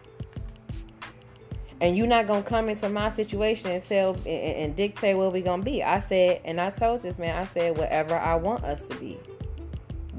and 1.80 1.96
you're 1.96 2.06
not 2.06 2.26
gonna 2.26 2.42
come 2.42 2.68
into 2.68 2.88
my 2.88 3.10
situation 3.10 3.70
and 3.70 3.82
tell 3.82 4.14
and, 4.14 4.26
and 4.26 4.76
dictate 4.76 5.16
what 5.16 5.32
we're 5.32 5.42
gonna 5.42 5.62
be. 5.62 5.82
I 5.82 6.00
said, 6.00 6.40
and 6.44 6.60
I 6.60 6.70
told 6.70 7.02
this 7.02 7.18
man, 7.18 7.36
I 7.36 7.44
said, 7.44 7.76
whatever 7.76 8.16
I 8.16 8.36
want 8.36 8.64
us 8.64 8.82
to 8.82 8.94
be. 8.96 9.18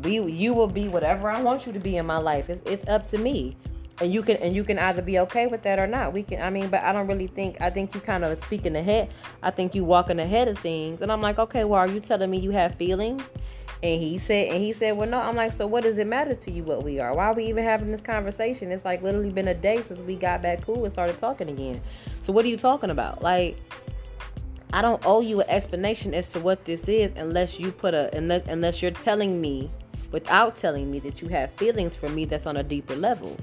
We, 0.03 0.21
you 0.31 0.53
will 0.53 0.67
be 0.67 0.87
whatever 0.87 1.29
I 1.29 1.41
want 1.41 1.65
you 1.65 1.73
to 1.73 1.79
be 1.79 1.97
in 1.97 2.05
my 2.05 2.17
life. 2.17 2.49
It's, 2.49 2.61
it's 2.69 2.87
up 2.87 3.09
to 3.09 3.17
me, 3.17 3.57
and 3.99 4.13
you 4.13 4.21
can 4.21 4.37
and 4.37 4.55
you 4.55 4.63
can 4.63 4.77
either 4.77 5.01
be 5.01 5.19
okay 5.19 5.47
with 5.47 5.63
that 5.63 5.79
or 5.79 5.87
not. 5.87 6.13
We 6.13 6.23
can. 6.23 6.41
I 6.41 6.49
mean, 6.49 6.69
but 6.69 6.83
I 6.83 6.91
don't 6.93 7.07
really 7.07 7.27
think. 7.27 7.57
I 7.59 7.69
think 7.69 7.95
you 7.95 8.01
kind 8.01 8.23
of 8.23 8.37
speaking 8.43 8.75
ahead. 8.75 9.09
I 9.41 9.51
think 9.51 9.73
you 9.73 9.83
walking 9.83 10.19
ahead 10.19 10.47
of 10.47 10.59
things, 10.59 11.01
and 11.01 11.11
I'm 11.11 11.21
like, 11.21 11.39
okay, 11.39 11.63
well, 11.63 11.79
are 11.79 11.87
you 11.87 11.99
telling 11.99 12.29
me 12.29 12.37
you 12.37 12.51
have 12.51 12.75
feelings? 12.75 13.23
And 13.83 14.01
he 14.01 14.17
said, 14.17 14.47
and 14.47 14.63
he 14.63 14.73
said, 14.73 14.97
well, 14.97 15.07
no. 15.07 15.19
I'm 15.19 15.35
like, 15.35 15.51
so 15.51 15.67
what 15.67 15.83
does 15.83 15.99
it 15.99 16.07
matter 16.07 16.33
to 16.33 16.51
you 16.51 16.63
what 16.63 16.83
we 16.83 16.99
are? 16.99 17.13
Why 17.13 17.25
are 17.25 17.33
we 17.33 17.45
even 17.45 17.63
having 17.63 17.91
this 17.91 18.01
conversation? 18.01 18.71
It's 18.71 18.83
like 18.83 19.03
literally 19.03 19.29
been 19.29 19.47
a 19.47 19.53
day 19.53 19.81
since 19.83 19.99
we 19.99 20.15
got 20.15 20.41
back 20.41 20.65
cool 20.65 20.83
and 20.83 20.91
started 20.91 21.19
talking 21.19 21.49
again. 21.49 21.79
So 22.23 22.33
what 22.33 22.43
are 22.43 22.47
you 22.47 22.57
talking 22.57 22.89
about? 22.89 23.21
Like, 23.21 23.55
I 24.73 24.81
don't 24.81 25.01
owe 25.05 25.21
you 25.21 25.41
an 25.41 25.49
explanation 25.49 26.13
as 26.13 26.29
to 26.29 26.39
what 26.39 26.65
this 26.65 26.87
is 26.87 27.11
unless 27.15 27.59
you 27.59 27.71
put 27.71 27.93
a 27.93 28.15
unless 28.15 28.47
unless 28.47 28.81
you're 28.81 28.91
telling 28.91 29.39
me 29.39 29.71
without 30.11 30.57
telling 30.57 30.91
me 30.91 30.99
that 30.99 31.21
you 31.21 31.27
have 31.29 31.51
feelings 31.53 31.95
for 31.95 32.09
me 32.09 32.25
that's 32.25 32.45
on 32.45 32.57
a 32.57 32.63
deeper 32.63 32.95
level. 32.95 33.37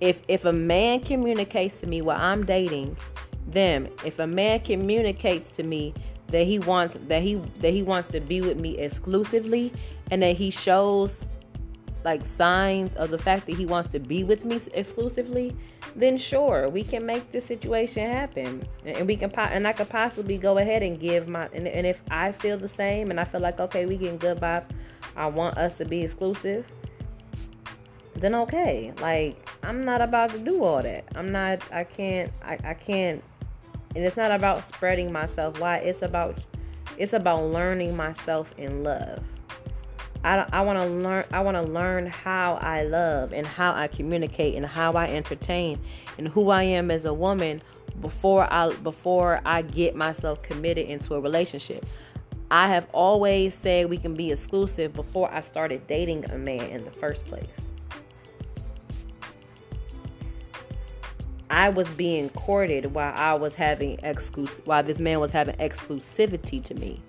If 0.00 0.20
if 0.28 0.44
a 0.44 0.52
man 0.52 1.00
communicates 1.00 1.76
to 1.76 1.86
me 1.86 2.02
while 2.02 2.20
I'm 2.20 2.44
dating 2.44 2.96
them, 3.46 3.88
if 4.04 4.18
a 4.18 4.26
man 4.26 4.60
communicates 4.60 5.50
to 5.52 5.62
me 5.62 5.94
that 6.28 6.44
he 6.44 6.58
wants 6.58 6.96
that 7.08 7.22
he 7.22 7.34
that 7.60 7.72
he 7.72 7.82
wants 7.82 8.08
to 8.08 8.20
be 8.20 8.40
with 8.40 8.58
me 8.58 8.78
exclusively 8.78 9.72
and 10.10 10.22
that 10.22 10.36
he 10.36 10.50
shows 10.50 11.28
like 12.04 12.24
signs 12.24 12.94
of 12.96 13.10
the 13.10 13.18
fact 13.18 13.46
that 13.46 13.56
he 13.56 13.66
wants 13.66 13.88
to 13.90 13.98
be 13.98 14.24
with 14.24 14.44
me 14.44 14.60
exclusively 14.72 15.54
then 15.96 16.16
sure 16.16 16.68
we 16.68 16.82
can 16.84 17.04
make 17.04 17.30
this 17.32 17.44
situation 17.44 18.08
happen. 18.08 18.66
And 18.84 19.06
we 19.06 19.16
can 19.16 19.30
and 19.32 19.66
i 19.66 19.72
could 19.72 19.88
possibly 19.88 20.38
go 20.38 20.58
ahead 20.58 20.82
and 20.82 20.98
give 20.98 21.28
my 21.28 21.48
and, 21.52 21.66
and 21.66 21.86
if 21.86 22.00
i 22.10 22.32
feel 22.32 22.56
the 22.56 22.68
same 22.68 23.10
and 23.10 23.20
i 23.20 23.24
feel 23.24 23.40
like 23.40 23.60
okay 23.60 23.86
we 23.86 23.96
getting 23.96 24.18
good 24.18 24.38
vibes 24.38 24.66
i 25.16 25.26
want 25.26 25.58
us 25.58 25.76
to 25.76 25.84
be 25.84 26.02
exclusive 26.02 26.64
then 28.14 28.34
okay 28.34 28.92
like 29.00 29.48
i'm 29.62 29.84
not 29.84 30.00
about 30.00 30.30
to 30.30 30.38
do 30.38 30.62
all 30.64 30.82
that. 30.82 31.04
I'm 31.14 31.32
not 31.32 31.62
i 31.72 31.84
can't 31.84 32.32
i, 32.42 32.58
I 32.64 32.74
can't 32.74 33.22
and 33.94 34.04
it's 34.04 34.16
not 34.16 34.30
about 34.30 34.64
spreading 34.64 35.12
myself. 35.12 35.58
Why? 35.60 35.78
It's 35.78 36.02
about 36.02 36.38
it's 36.96 37.12
about 37.12 37.50
learning 37.50 37.96
myself 37.96 38.52
in 38.56 38.82
love. 38.84 39.22
I, 40.22 40.46
I 40.52 40.60
want 40.60 40.78
to 40.78 40.86
learn 40.86 41.24
i 41.32 41.40
want 41.40 41.56
to 41.56 41.62
learn 41.62 42.06
how 42.06 42.58
i 42.60 42.82
love 42.82 43.32
and 43.32 43.46
how 43.46 43.72
i 43.72 43.86
communicate 43.86 44.54
and 44.54 44.66
how 44.66 44.92
i 44.92 45.06
entertain 45.06 45.80
and 46.18 46.28
who 46.28 46.50
i 46.50 46.62
am 46.62 46.90
as 46.90 47.06
a 47.06 47.14
woman 47.14 47.62
before 48.02 48.46
i 48.52 48.70
before 48.82 49.40
i 49.46 49.62
get 49.62 49.96
myself 49.96 50.42
committed 50.42 50.86
into 50.86 51.14
a 51.14 51.20
relationship. 51.20 51.86
I 52.52 52.66
have 52.66 52.86
always 52.92 53.54
said 53.54 53.88
we 53.88 53.96
can 53.96 54.14
be 54.14 54.30
exclusive 54.30 54.92
before 54.92 55.32
i 55.32 55.40
started 55.40 55.86
dating 55.86 56.26
a 56.30 56.36
man 56.36 56.60
in 56.68 56.84
the 56.84 56.90
first 56.90 57.24
place 57.24 57.59
I 61.50 61.68
was 61.68 61.88
being 61.88 62.28
courted 62.30 62.94
while 62.94 63.12
I 63.14 63.34
was 63.34 63.54
having 63.54 63.96
exclus 63.98 64.64
while 64.66 64.82
this 64.82 65.00
man 65.00 65.18
was 65.20 65.32
having 65.32 65.56
exclusivity 65.56 66.62
to 66.64 66.74
me. 66.74 67.02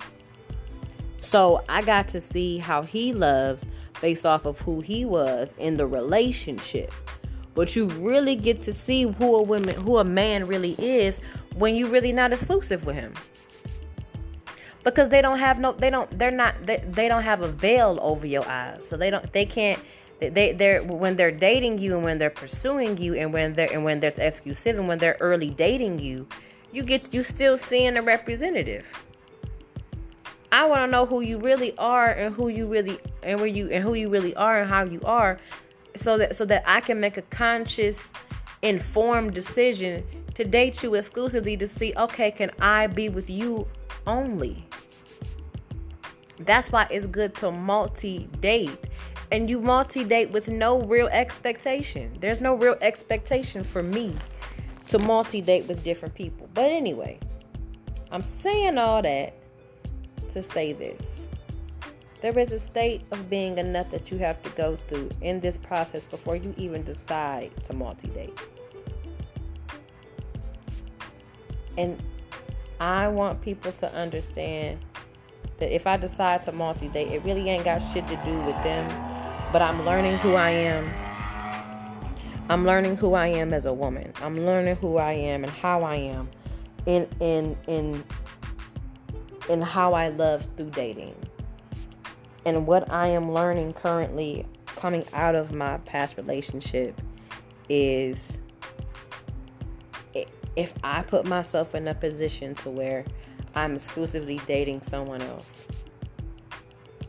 So 1.20 1.64
I 1.70 1.84
got 1.84 2.08
to 2.10 2.20
see 2.20 2.58
how 2.58 2.82
he 2.82 3.14
loves 3.14 3.64
based 4.02 4.26
off 4.26 4.46
of 4.46 4.60
who 4.60 4.82
he 4.82 5.06
was 5.06 5.54
in 5.60 5.78
the 5.78 5.86
relationship. 5.86 6.92
But 7.54 7.76
you 7.76 7.86
really 7.88 8.36
get 8.36 8.64
to 8.64 8.74
see 8.74 9.04
who 9.04 9.36
a 9.36 9.44
woman 9.44 9.76
who 9.76 10.00
a 10.00 10.04
man 10.04 10.48
really 10.48 10.74
is 10.80 11.20
when 11.54 11.76
you're 11.76 11.90
really 11.90 12.12
not 12.12 12.34
exclusive 12.34 12.86
with 12.86 12.96
him. 12.96 13.14
Because 14.84 15.10
they 15.10 15.22
don't 15.22 15.38
have 15.38 15.60
no 15.60 15.74
they 15.74 15.92
don't 15.92 16.18
they're 16.18 16.32
not 16.32 16.56
they, 16.66 16.84
they 16.88 17.08
don't 17.08 17.22
have 17.22 17.42
a 17.42 17.48
veil 17.48 18.00
over 18.02 18.26
your 18.26 18.48
eyes. 18.48 18.88
So 18.88 18.98
they 18.98 19.12
don't 19.12 19.32
they 19.34 19.46
can't 19.46 19.80
they 20.30 20.51
they're 20.51 20.84
when 20.84 21.16
they're 21.16 21.32
dating 21.32 21.80
you 21.80 21.96
and 21.96 22.04
when 22.04 22.18
they're 22.20 22.30
pursuing 22.30 22.98
you 22.98 23.16
and 23.16 23.34
when 23.34 23.54
they're 23.54 23.72
and 23.72 23.84
when 23.84 24.00
there's 24.00 24.18
exclusive 24.20 24.78
and 24.78 24.88
when 24.88 25.00
they're 25.00 25.18
early 25.20 25.50
dating 25.50 26.00
you, 26.00 26.28
you 26.72 26.84
get 26.84 27.13
you 27.13 27.24
still 27.24 27.58
seeing 27.58 27.98
a 27.98 28.01
representative. 28.01 28.86
I 30.51 30.66
want 30.66 30.82
to 30.82 30.88
know 30.88 31.06
who 31.06 31.22
you 31.22 31.40
really 31.40 31.75
are 31.78 32.10
and 32.10 32.36
who 32.36 32.50
you 32.50 32.68
really 32.68 33.00
and 33.24 33.40
where 33.40 33.48
you 33.48 33.70
and 33.70 33.84
who 33.84 33.96
you 33.96 34.10
really 34.10 34.36
are 34.36 34.58
and 34.58 34.70
how 34.70 34.84
you 34.86 35.01
are, 35.06 35.40
so 35.96 36.18
that 36.20 36.36
so 36.36 36.46
that 36.46 36.63
I 36.68 36.82
can 36.82 37.00
make 37.00 37.18
a 37.18 37.24
conscious, 37.24 38.13
informed 38.62 39.34
decision 39.34 40.04
to 40.36 40.46
date 40.46 40.84
you 40.84 40.94
exclusively 40.96 41.58
to 41.58 41.68
see 41.68 41.94
okay 41.98 42.32
can 42.32 42.51
I 42.62 42.88
be 42.88 43.10
with 43.10 43.30
you 43.30 43.68
only. 44.06 44.66
That's 46.40 46.72
why 46.72 46.88
it's 46.92 47.06
good 47.06 47.34
to 47.36 47.51
multi 47.51 48.28
date 48.40 48.90
and 49.32 49.50
you 49.50 49.60
multi 49.60 50.04
date 50.04 50.30
with 50.32 50.50
no 50.50 50.82
real 50.82 51.08
expectation. 51.08 52.16
There's 52.20 52.42
no 52.42 52.54
real 52.54 52.76
expectation 52.82 53.64
for 53.64 53.82
me 53.82 54.14
to 54.88 55.00
multi 55.00 55.42
date 55.42 55.68
with 55.68 55.84
different 55.84 56.14
people. 56.14 56.50
But 56.54 56.72
anyway, 56.72 57.18
I'm 58.12 58.24
saying 58.24 58.78
all 58.78 59.02
that 59.02 59.34
to 60.32 60.44
say 60.44 60.74
this. 60.74 61.28
There 62.22 62.38
is 62.38 62.52
a 62.52 62.60
state 62.60 63.02
of 63.12 63.30
being 63.30 63.58
enough 63.58 63.90
that 63.92 64.12
you 64.12 64.20
have 64.20 64.44
to 64.44 64.50
go 64.52 64.76
through 64.76 65.10
in 65.22 65.40
this 65.40 65.58
process 65.58 66.04
before 66.04 66.36
you 66.36 66.54
even 66.58 66.84
decide 66.84 67.52
to 67.64 67.74
multi 67.74 68.10
date. 68.10 68.38
And 71.78 72.04
I 72.82 73.08
want 73.08 73.42
people 73.42 73.72
to 73.72 73.94
understand 73.94 74.80
that 75.58 75.74
if 75.74 75.88
I 75.88 75.96
decide 75.96 76.42
to 76.44 76.52
multi 76.52 76.90
date, 76.90 77.08
it 77.14 77.24
really 77.24 77.50
ain't 77.50 77.64
got 77.64 77.80
shit 77.80 78.06
to 78.10 78.18
do 78.26 78.38
with 78.42 78.62
them 78.64 79.21
but 79.51 79.62
I'm 79.62 79.86
learning 79.86 80.17
who 80.17 80.36
I 80.36 80.51
am. 80.51 80.89
I'm 82.50 82.65
learning 82.65 82.98
who 82.98 83.13
I 83.13 83.27
am 83.27 83.53
as 83.53 83.65
a 83.65 83.74
woman. 83.74 84.13
I'm 84.22 84.46
learning 84.46 84.77
who 84.77 84.98
I 84.98 85.13
am 85.13 85.43
and 85.43 85.51
how 85.51 85.84
I 85.84 85.96
am 85.96 86.29
in 86.86 87.08
in 87.20 87.58
in 87.67 88.03
in 89.50 89.62
how 89.62 89.93
I 89.93 90.10
love 90.10 90.48
through 90.55 90.72
dating. 90.72 91.15
And 92.46 92.65
what 92.65 92.91
I 92.91 93.08
am 93.08 93.31
learning 93.31 93.74
currently 93.74 94.48
coming 94.65 95.05
out 95.13 95.36
of 95.36 95.51
my 95.51 95.77
past 95.79 96.17
relationship 96.17 97.00
is 97.70 98.39
if 100.55 100.74
I 100.84 101.03
put 101.03 101.25
myself 101.25 101.75
in 101.75 101.88
a 101.88 101.93
position 101.93 102.55
to 102.55 102.70
where 102.70 103.05
I'm 103.55 103.75
exclusively 103.75 104.41
dating 104.48 104.81
someone 104.81 105.22
else. 105.22 105.65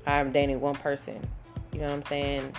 I'm 0.06 0.32
dating 0.32 0.60
one 0.60 0.74
person 0.74 1.20
you 1.72 1.80
know 1.80 1.86
what 1.86 1.94
I'm 1.94 2.02
saying, 2.02 2.54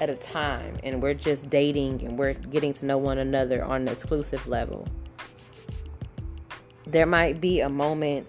at 0.00 0.10
a 0.10 0.16
time. 0.16 0.76
And 0.82 1.02
we're 1.02 1.14
just 1.14 1.48
dating 1.50 2.02
and 2.04 2.18
we're 2.18 2.34
getting 2.34 2.74
to 2.74 2.86
know 2.86 2.98
one 2.98 3.18
another 3.18 3.64
on 3.64 3.82
an 3.82 3.88
exclusive 3.88 4.46
level. 4.46 4.86
There 6.86 7.06
might 7.06 7.40
be 7.40 7.60
a 7.60 7.68
moment 7.68 8.26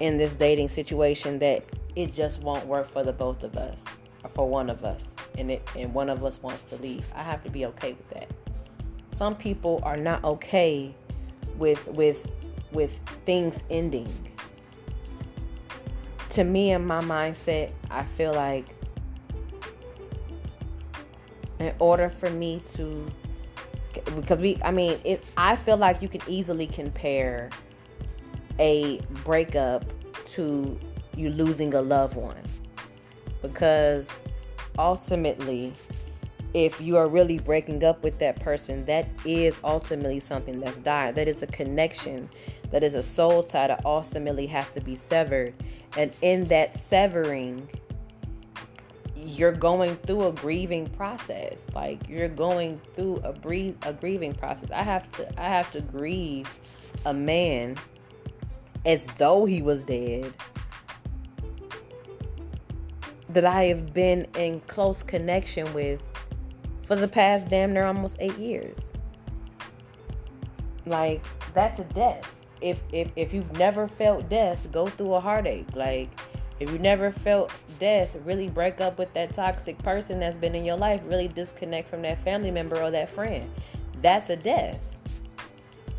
in 0.00 0.18
this 0.18 0.34
dating 0.34 0.68
situation 0.68 1.38
that 1.38 1.64
it 1.94 2.12
just 2.12 2.40
won't 2.42 2.66
work 2.66 2.88
for 2.88 3.02
the 3.02 3.12
both 3.12 3.42
of 3.42 3.56
us 3.56 3.80
or 4.22 4.30
for 4.30 4.48
one 4.48 4.68
of 4.68 4.84
us 4.84 5.08
and 5.38 5.50
it 5.50 5.68
and 5.74 5.92
one 5.94 6.10
of 6.10 6.24
us 6.24 6.40
wants 6.42 6.64
to 6.64 6.76
leave. 6.76 7.06
I 7.14 7.22
have 7.22 7.42
to 7.44 7.50
be 7.50 7.66
okay 7.66 7.94
with 7.94 8.10
that. 8.10 8.30
Some 9.16 9.34
people 9.34 9.80
are 9.82 9.96
not 9.96 10.22
okay 10.24 10.94
with 11.56 11.86
with 11.88 12.30
with 12.72 12.98
things 13.24 13.58
ending. 13.70 14.12
To 16.30 16.44
me 16.44 16.72
in 16.72 16.86
my 16.86 17.00
mindset, 17.00 17.72
I 17.90 18.02
feel 18.02 18.34
like 18.34 18.75
in 21.66 21.74
order 21.78 22.08
for 22.08 22.30
me 22.30 22.62
to 22.74 23.06
because 24.16 24.38
we 24.38 24.60
I 24.62 24.70
mean 24.70 24.98
it 25.04 25.24
I 25.36 25.56
feel 25.56 25.76
like 25.76 26.02
you 26.02 26.08
can 26.08 26.20
easily 26.28 26.66
compare 26.66 27.50
a 28.58 29.00
breakup 29.24 29.84
to 30.26 30.78
you 31.16 31.30
losing 31.30 31.74
a 31.74 31.82
loved 31.82 32.16
one. 32.16 32.42
Because 33.42 34.08
ultimately 34.78 35.72
if 36.54 36.80
you 36.80 36.96
are 36.96 37.08
really 37.08 37.38
breaking 37.38 37.84
up 37.84 38.02
with 38.02 38.18
that 38.18 38.40
person 38.40 38.84
that 38.86 39.08
is 39.24 39.56
ultimately 39.64 40.20
something 40.20 40.60
that's 40.60 40.78
died 40.78 41.14
that 41.14 41.28
is 41.28 41.42
a 41.42 41.46
connection. 41.48 42.28
That 42.72 42.82
is 42.82 42.96
a 42.96 43.02
soul 43.02 43.44
tie 43.44 43.68
that 43.68 43.84
ultimately 43.84 44.46
has 44.46 44.68
to 44.70 44.80
be 44.80 44.96
severed. 44.96 45.54
And 45.96 46.12
in 46.20 46.46
that 46.46 46.78
severing 46.88 47.68
you're 49.26 49.52
going 49.52 49.96
through 49.96 50.26
a 50.26 50.32
grieving 50.32 50.86
process. 50.90 51.64
Like 51.74 52.08
you're 52.08 52.28
going 52.28 52.80
through 52.94 53.16
a 53.24 53.32
breathe 53.32 53.76
a 53.82 53.92
grieving 53.92 54.34
process. 54.34 54.70
I 54.70 54.82
have 54.82 55.10
to 55.12 55.40
i 55.40 55.48
have 55.48 55.70
to 55.72 55.80
grieve 55.80 56.48
a 57.04 57.12
man 57.12 57.76
as 58.84 59.04
though 59.18 59.44
he 59.44 59.62
was 59.62 59.82
dead 59.82 60.32
that 63.30 63.44
i 63.44 63.64
have 63.64 63.92
been 63.92 64.26
in 64.36 64.60
close 64.60 65.02
connection 65.02 65.70
with 65.74 66.00
for 66.86 66.94
the 66.94 67.08
past 67.08 67.48
damn 67.48 67.72
near 67.74 67.84
almost 67.84 68.16
eight 68.20 68.38
years. 68.38 68.78
Like 70.86 71.24
that's 71.52 71.80
a 71.80 71.84
death. 71.84 72.32
If 72.60 72.80
if 72.92 73.10
if 73.16 73.34
you've 73.34 73.52
never 73.58 73.88
felt 73.88 74.28
death 74.28 74.70
go 74.72 74.86
through 74.86 75.14
a 75.14 75.20
heartache. 75.20 75.74
Like 75.74 76.08
if 76.58 76.70
you 76.70 76.78
never 76.78 77.10
felt 77.10 77.52
death, 77.78 78.16
really 78.24 78.48
break 78.48 78.80
up 78.80 78.98
with 78.98 79.12
that 79.14 79.34
toxic 79.34 79.76
person 79.78 80.20
that's 80.20 80.36
been 80.36 80.54
in 80.54 80.64
your 80.64 80.76
life, 80.76 81.02
really 81.04 81.28
disconnect 81.28 81.90
from 81.90 82.02
that 82.02 82.22
family 82.24 82.50
member 82.50 82.80
or 82.80 82.90
that 82.90 83.10
friend. 83.10 83.48
That's 84.00 84.30
a 84.30 84.36
death. 84.36 84.96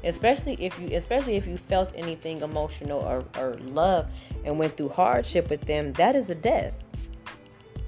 Especially 0.03 0.53
if 0.59 0.79
you 0.79 0.95
especially 0.95 1.35
if 1.35 1.47
you 1.47 1.57
felt 1.57 1.91
anything 1.95 2.41
emotional 2.41 2.99
or, 2.99 3.25
or 3.37 3.55
love 3.55 4.07
and 4.45 4.57
went 4.57 4.77
through 4.77 4.89
hardship 4.89 5.49
with 5.49 5.61
them, 5.61 5.93
that 5.93 6.15
is 6.15 6.29
a 6.29 6.35
death. 6.35 6.73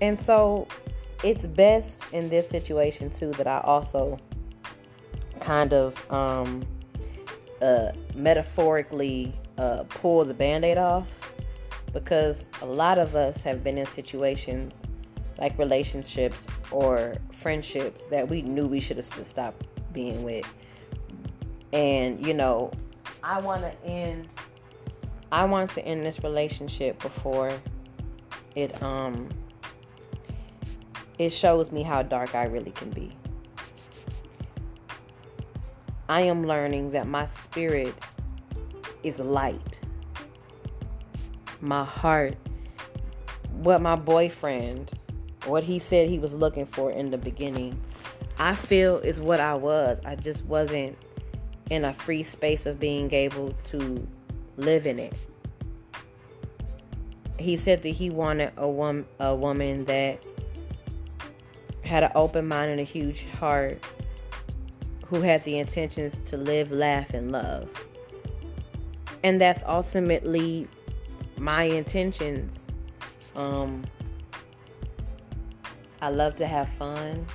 And 0.02 0.20
so 0.20 0.68
it's 1.24 1.46
best 1.46 2.02
in 2.12 2.30
this 2.30 2.50
situation 2.50 3.10
too 3.10 3.32
that 3.32 3.48
I 3.48 3.60
also 3.60 4.18
kind 5.40 5.74
of 5.74 6.12
um 6.12 6.66
uh 7.62 7.92
metaphorically 8.16 9.34
uh 9.58 9.84
pull 9.90 10.26
the 10.26 10.34
band-aid 10.34 10.78
off 10.78 11.08
because 11.94 12.46
a 12.62 12.66
lot 12.66 12.98
of 12.98 13.16
us 13.16 13.42
have 13.42 13.64
been 13.64 13.78
in 13.78 13.86
situations 13.88 14.82
like 15.40 15.58
relationships 15.58 16.46
or 16.72 17.16
friendships 17.32 18.02
that 18.12 18.28
we 18.28 18.42
knew 18.42 18.68
we 18.68 18.80
should 18.80 18.98
have 18.98 19.06
stopped 19.26 19.68
being 19.94 20.24
with. 20.24 20.46
And 21.74 22.26
you 22.26 22.34
know, 22.34 22.72
I 23.24 23.40
want 23.40 23.62
to 23.62 23.84
end 23.84 24.28
I 25.32 25.46
want 25.46 25.72
to 25.72 25.86
end 25.86 26.04
this 26.04 26.24
relationship 26.24 27.00
before 27.02 27.52
it 28.56 28.82
um 28.82 29.30
it 31.18 31.32
shows 31.32 31.72
me 31.72 31.84
how 31.84 32.02
dark 32.02 32.34
I 32.34 32.46
really 32.46 32.72
can 32.72 32.90
be. 32.92 33.12
I 36.08 36.22
am 36.22 36.48
learning 36.48 36.92
that 36.92 37.08
my 37.08 37.26
spirit 37.26 37.94
is 39.04 39.20
light 39.20 39.80
my 41.62 41.84
heart, 41.84 42.36
what 43.52 43.82
my 43.82 43.96
boyfriend, 43.96 44.92
what 45.46 45.64
he 45.64 45.80
said 45.80 46.10
he 46.10 46.20
was 46.20 46.34
looking 46.34 46.66
for 46.66 46.92
in 46.92 47.12
the 47.12 47.18
beginning, 47.18 47.82
I 48.38 48.56
feel 48.56 48.98
is 48.98 49.20
what 49.20 49.40
I 49.40 49.56
was. 49.56 50.00
I 50.06 50.16
just 50.16 50.46
wasn't 50.46 50.98
in 51.70 51.86
a 51.86 51.94
free 51.94 52.24
space 52.24 52.66
of 52.66 52.80
being 52.80 53.14
able 53.14 53.52
to 53.70 54.08
live 54.58 54.86
in 54.86 55.00
it. 55.00 55.14
He 57.38 57.58
said 57.58 57.84
that 57.84 57.90
he 57.90 58.10
wanted 58.10 58.52
a 58.58 58.68
woman, 58.68 59.06
a 59.20 59.36
woman 59.36 59.86
that 59.86 60.24
had 61.84 62.04
an 62.04 62.12
open 62.16 62.48
mind 62.48 62.72
and 62.72 62.80
a 62.80 62.84
huge 62.84 63.26
heart, 63.40 63.84
who 65.08 65.22
had 65.22 65.44
the 65.44 65.58
intentions 65.58 66.20
to 66.30 66.38
live, 66.38 66.72
laugh, 66.72 67.14
and 67.14 67.32
love. 67.32 67.68
And 69.24 69.42
that's 69.42 69.64
ultimately 69.66 70.68
my 71.40 71.64
intentions. 71.64 72.60
Um, 73.36 73.84
I 76.02 76.10
love 76.10 76.36
to 76.38 76.48
have 76.48 76.70
fun. 76.70 77.26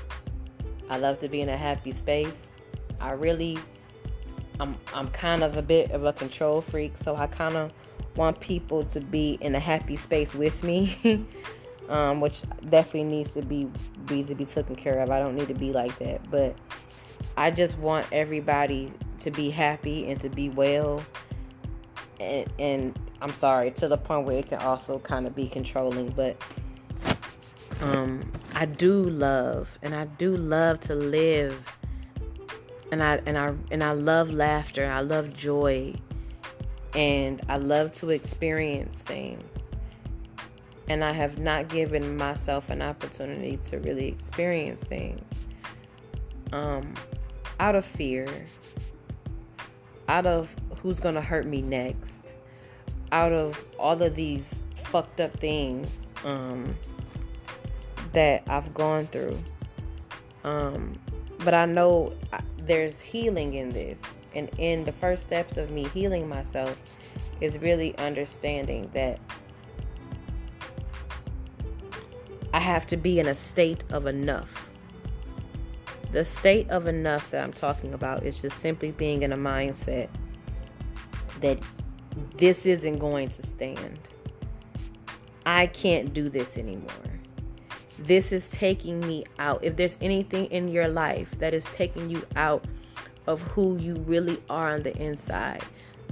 I 0.89 0.99
love 0.99 1.19
to 1.21 1.29
be 1.29 1.41
in 1.41 1.49
a 1.49 1.57
happy 1.57 1.93
space. 1.93 2.49
I 3.01 3.13
really, 3.13 3.59
I'm, 4.61 4.77
I'm 4.95 5.09
kind 5.09 5.43
of 5.43 5.57
a 5.57 5.63
bit 5.63 5.91
of 5.91 6.05
a 6.05 6.13
control 6.13 6.61
freak, 6.61 6.97
so 6.97 7.17
I 7.17 7.27
kind 7.27 7.57
of 7.57 7.73
want 8.17 8.39
people 8.41 8.85
to 8.85 9.01
be 9.01 9.39
in 9.41 9.55
a 9.55 9.61
happy 9.61 9.97
space 9.97 10.33
with 10.35 10.63
me, 10.63 11.27
um, 11.89 12.21
which 12.21 12.43
definitely 12.71 13.05
needs 13.05 13.31
to 13.33 13.43
be 13.43 13.69
be 14.07 14.23
to 14.25 14.35
be 14.35 14.45
taken 14.45 14.77
care 14.77 15.01
of. 15.01 15.11
I 15.11 15.19
don't 15.19 15.35
need 15.35 15.49
to 15.49 15.55
be 15.55 15.73
like 15.73 15.99
that, 15.99 16.31
but 16.31 16.55
I 17.37 17.51
just 17.51 17.77
want 17.79 18.07
everybody 18.13 18.93
to 19.21 19.31
be 19.31 19.51
happy 19.51 20.11
and 20.11 20.21
to 20.21 20.29
be 20.29 20.51
well, 20.51 21.03
and, 22.21 22.47
and 22.59 22.99
I'm 23.25 23.33
sorry, 23.33 23.71
to 23.71 23.89
the 23.89 23.97
point 23.97 24.27
where 24.27 24.41
it 24.41 24.49
can 24.49 24.59
also 24.59 24.99
kind 24.99 25.27
of 25.27 25.35
be 25.35 25.49
controlling, 25.49 26.11
but 26.11 26.37
um 27.81 28.31
I 28.55 28.67
do 28.67 29.09
love 29.09 29.79
and 29.81 29.95
I 29.95 30.05
do 30.05 30.37
love 30.37 30.81
to 30.81 30.95
live 30.95 31.59
and 32.93 33.03
I 33.03 33.23
and 33.25 33.39
I 33.39 33.55
and 33.71 33.83
I 33.83 33.93
love 33.93 34.31
laughter, 34.31 34.85
I 34.85 35.01
love 35.01 35.33
joy 35.33 35.95
and 36.95 37.41
I 37.49 37.57
love 37.57 37.95
to 37.95 38.11
experience 38.11 39.01
things. 39.01 39.43
And 40.87 41.03
I 41.03 41.13
have 41.13 41.39
not 41.39 41.69
given 41.69 42.19
myself 42.19 42.69
an 42.69 42.83
opportunity 42.83 43.57
to 43.71 43.79
really 43.79 44.07
experience 44.07 44.85
things. 44.85 45.25
Um 46.53 46.93
out 47.59 47.75
of 47.75 47.87
fear, 47.87 48.29
out 50.09 50.27
of 50.27 50.55
who's 50.83 51.01
going 51.01 51.15
to 51.15 51.23
hurt 51.23 51.47
me 51.47 51.63
next 51.63 52.14
out 53.15 53.33
of 53.33 53.65
all 53.79 54.03
of 54.03 54.17
these 54.17 54.43
fucked 54.83 55.21
up 55.21 55.33
things 55.39 55.89
um, 56.25 56.75
that 58.13 58.43
I've 58.49 58.75
gone 58.75 59.07
through. 59.07 59.39
Um, 60.43 60.99
but 61.45 61.55
I 61.55 61.65
know 61.65 62.13
there's 62.59 63.01
healing 63.01 63.55
in 63.55 63.71
this. 63.71 63.97
And 64.35 64.51
in 64.59 64.85
the 64.85 64.91
first 64.91 65.23
steps 65.23 65.57
of 65.57 65.71
me 65.71 65.85
healing 65.95 66.29
myself 66.29 66.77
is 67.41 67.57
really 67.59 67.97
understanding 67.99 68.91
that 68.95 69.21
I 72.53 72.59
have 72.59 72.85
to 72.89 72.97
be 72.97 73.21
in 73.21 73.29
a 73.29 73.35
state 73.37 73.85
of 73.91 74.07
enough. 74.07 74.69
The 76.11 76.25
state 76.25 76.69
of 76.69 76.89
enough 76.89 77.31
that 77.31 77.45
I'm 77.45 77.53
talking 77.53 77.95
about 77.95 78.25
is 78.25 78.41
just 78.41 78.59
simply 78.59 78.91
being 78.91 79.23
in 79.23 79.33
a 79.33 79.37
mindset 79.37 80.09
that 81.41 81.61
this 82.37 82.67
isn't 82.67 82.99
going 82.99 83.29
to 83.31 83.47
stand. 83.47 83.99
I 85.47 85.67
can't 85.67 86.15
do 86.15 86.29
this 86.29 86.57
anymore. 86.57 86.91
This 87.99 88.33
is 88.33 88.49
taking 88.49 89.01
me 89.01 89.25
out. 89.39 89.63
If 89.63 89.77
there's 89.77 89.97
anything 90.01 90.47
in 90.47 90.69
your 90.69 90.89
life 90.89 91.29
that 91.39 91.55
is 91.55 91.65
taking 91.77 92.11
you 92.11 92.25
out 92.35 92.65
of 93.27 93.41
who 93.43 93.77
you 93.79 93.95
really 94.07 94.43
are 94.51 94.75
on 94.75 94.83
the 94.83 94.97
inside, 94.97 95.63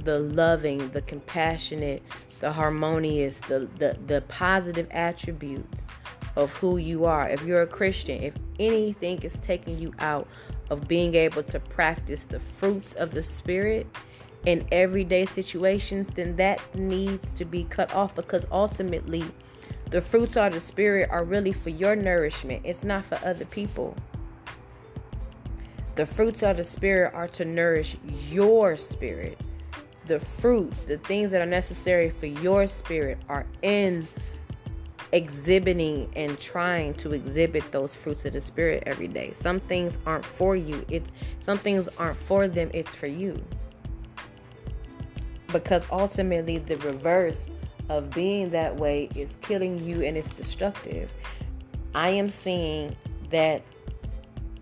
the 0.04 0.18
loving, 0.18 0.88
the 0.90 1.02
compassionate, 1.02 2.02
the 2.40 2.52
harmonious, 2.52 3.38
the, 3.40 3.68
the, 3.78 3.96
the 4.06 4.20
positive 4.22 4.86
attributes 4.90 5.84
of 6.36 6.50
who 6.52 6.76
you 6.76 7.04
are. 7.04 7.28
If 7.28 7.44
you're 7.44 7.62
a 7.62 7.66
Christian, 7.66 8.22
if 8.22 8.34
anything 8.58 9.22
is 9.22 9.34
taking 9.40 9.78
you 9.78 9.92
out 9.98 10.28
of 10.70 10.88
being 10.88 11.14
able 11.14 11.42
to 11.44 11.60
practice 11.60 12.24
the 12.24 12.40
fruits 12.40 12.94
of 12.94 13.10
the 13.10 13.22
Spirit, 13.22 13.86
in 14.46 14.66
everyday 14.72 15.26
situations, 15.26 16.10
then 16.10 16.36
that 16.36 16.60
needs 16.74 17.34
to 17.34 17.44
be 17.44 17.64
cut 17.64 17.94
off 17.94 18.14
because 18.14 18.46
ultimately 18.52 19.24
the 19.90 20.00
fruits 20.00 20.36
of 20.36 20.52
the 20.52 20.60
spirit 20.60 21.10
are 21.10 21.24
really 21.24 21.52
for 21.52 21.70
your 21.70 21.96
nourishment. 21.96 22.62
It's 22.64 22.82
not 22.82 23.04
for 23.04 23.18
other 23.26 23.44
people. 23.44 23.96
The 25.96 26.06
fruits 26.06 26.42
of 26.42 26.56
the 26.56 26.64
spirit 26.64 27.12
are 27.14 27.28
to 27.28 27.44
nourish 27.44 27.96
your 28.30 28.76
spirit. 28.76 29.38
the 30.06 30.18
fruits, 30.18 30.80
the 30.80 30.98
things 30.98 31.30
that 31.30 31.40
are 31.40 31.46
necessary 31.46 32.10
for 32.10 32.26
your 32.26 32.66
spirit 32.66 33.18
are 33.28 33.46
in 33.62 34.06
exhibiting 35.12 36.10
and 36.16 36.38
trying 36.40 36.94
to 36.94 37.12
exhibit 37.12 37.70
those 37.70 37.94
fruits 37.94 38.24
of 38.24 38.32
the 38.32 38.40
spirit 38.40 38.82
every 38.86 39.08
day. 39.08 39.32
Some 39.34 39.60
things 39.60 39.98
aren't 40.06 40.24
for 40.24 40.56
you. 40.56 40.84
It's 40.88 41.12
some 41.40 41.58
things 41.58 41.88
aren't 41.98 42.18
for 42.18 42.48
them, 42.48 42.70
it's 42.72 42.94
for 42.94 43.06
you. 43.06 43.42
Because 45.52 45.84
ultimately 45.90 46.58
the 46.58 46.76
reverse 46.78 47.46
of 47.88 48.10
being 48.10 48.50
that 48.50 48.76
way 48.76 49.08
is 49.14 49.28
killing 49.42 49.84
you 49.84 50.02
and 50.02 50.16
it's 50.16 50.32
destructive. 50.32 51.10
I 51.94 52.10
am 52.10 52.30
seeing 52.30 52.96
that 53.30 53.62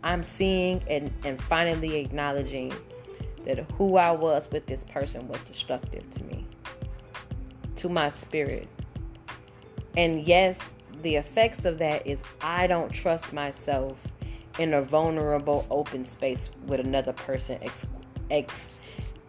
I'm 0.03 0.23
seeing 0.23 0.83
and, 0.89 1.13
and 1.25 1.41
finally 1.41 1.97
acknowledging 1.97 2.73
that 3.45 3.59
who 3.73 3.97
I 3.97 4.11
was 4.11 4.49
with 4.51 4.67
this 4.67 4.85
person 4.85 5.29
was 5.29 5.43
destructive 5.45 6.09
to 6.11 6.25
me, 6.25 6.47
to 7.77 7.89
my 7.89 8.09
spirit. 8.09 8.69
And 9.97 10.27
yes, 10.27 10.59
the 11.03 11.17
effects 11.17 11.65
of 11.65 11.79
that 11.79 12.07
is 12.07 12.23
I 12.41 12.67
don't 12.67 12.91
trust 12.91 13.33
myself 13.33 13.97
in 14.59 14.75
a 14.75 14.83
vulnerable, 14.83 15.67
open 15.71 16.05
space 16.05 16.49
with 16.67 16.81
another 16.81 17.13
person 17.13 17.59
ex, 17.63 17.87
ex, 18.31 18.55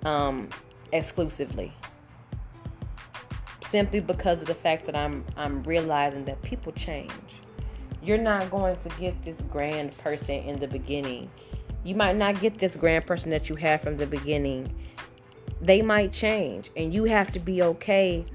um, 0.04 0.50
exclusively. 0.92 1.74
Simply 3.68 4.00
because 4.00 4.42
of 4.42 4.48
the 4.48 4.56
fact 4.56 4.86
that 4.86 4.96
I'm 4.96 5.24
I'm 5.38 5.64
realizing 5.64 6.26
that 6.26 6.42
people 6.42 6.72
change. 6.74 7.12
You're 8.04 8.18
not 8.18 8.50
going 8.50 8.76
to 8.76 8.90
get 9.00 9.24
this 9.24 9.40
grand 9.50 9.98
person 9.98 10.36
in 10.36 10.60
the 10.60 10.68
beginning 10.68 11.30
you 11.84 11.96
might 11.96 12.16
not 12.16 12.40
get 12.40 12.60
this 12.60 12.76
grand 12.76 13.06
person 13.06 13.32
that 13.32 13.50
you 13.50 13.56
had 13.56 13.82
from 13.82 13.98
the 13.98 14.06
beginning. 14.06 14.74
They 15.62 15.82
might 15.82 16.14
change, 16.14 16.70
and 16.76 16.94
you 16.94 17.06
have 17.06 17.32
to 17.34 17.40
be 17.40 17.62
okay 17.64 18.26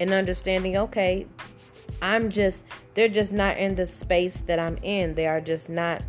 and 0.00 0.12
understanding 0.12 0.76
okay, 0.76 1.26
I'm 2.02 2.30
just, 2.30 2.64
they're 2.94 3.08
just 3.08 3.32
not 3.32 3.56
in 3.58 3.74
the 3.74 3.86
space 3.86 4.36
that 4.46 4.58
I'm 4.58 4.78
in. 4.78 5.14
They 5.14 5.26
are 5.26 5.40
just 5.40 5.68
not 5.68 6.02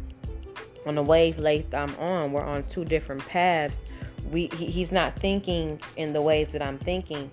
on 0.86 0.96
the 0.96 1.04
wavelength 1.04 1.74
I'm 1.74 1.94
on. 1.96 2.32
We're 2.32 2.44
on 2.44 2.64
two 2.64 2.86
different 2.86 3.26
paths. 3.26 3.84
We, 4.32 4.50
he, 4.58 4.66
he's 4.68 4.92
not 4.92 5.18
thinking 5.20 5.80
in 5.96 6.13
the 6.13 6.22
ways 6.22 6.50
that 6.50 6.62
I'm 6.62 6.78
thinking. 6.78 7.32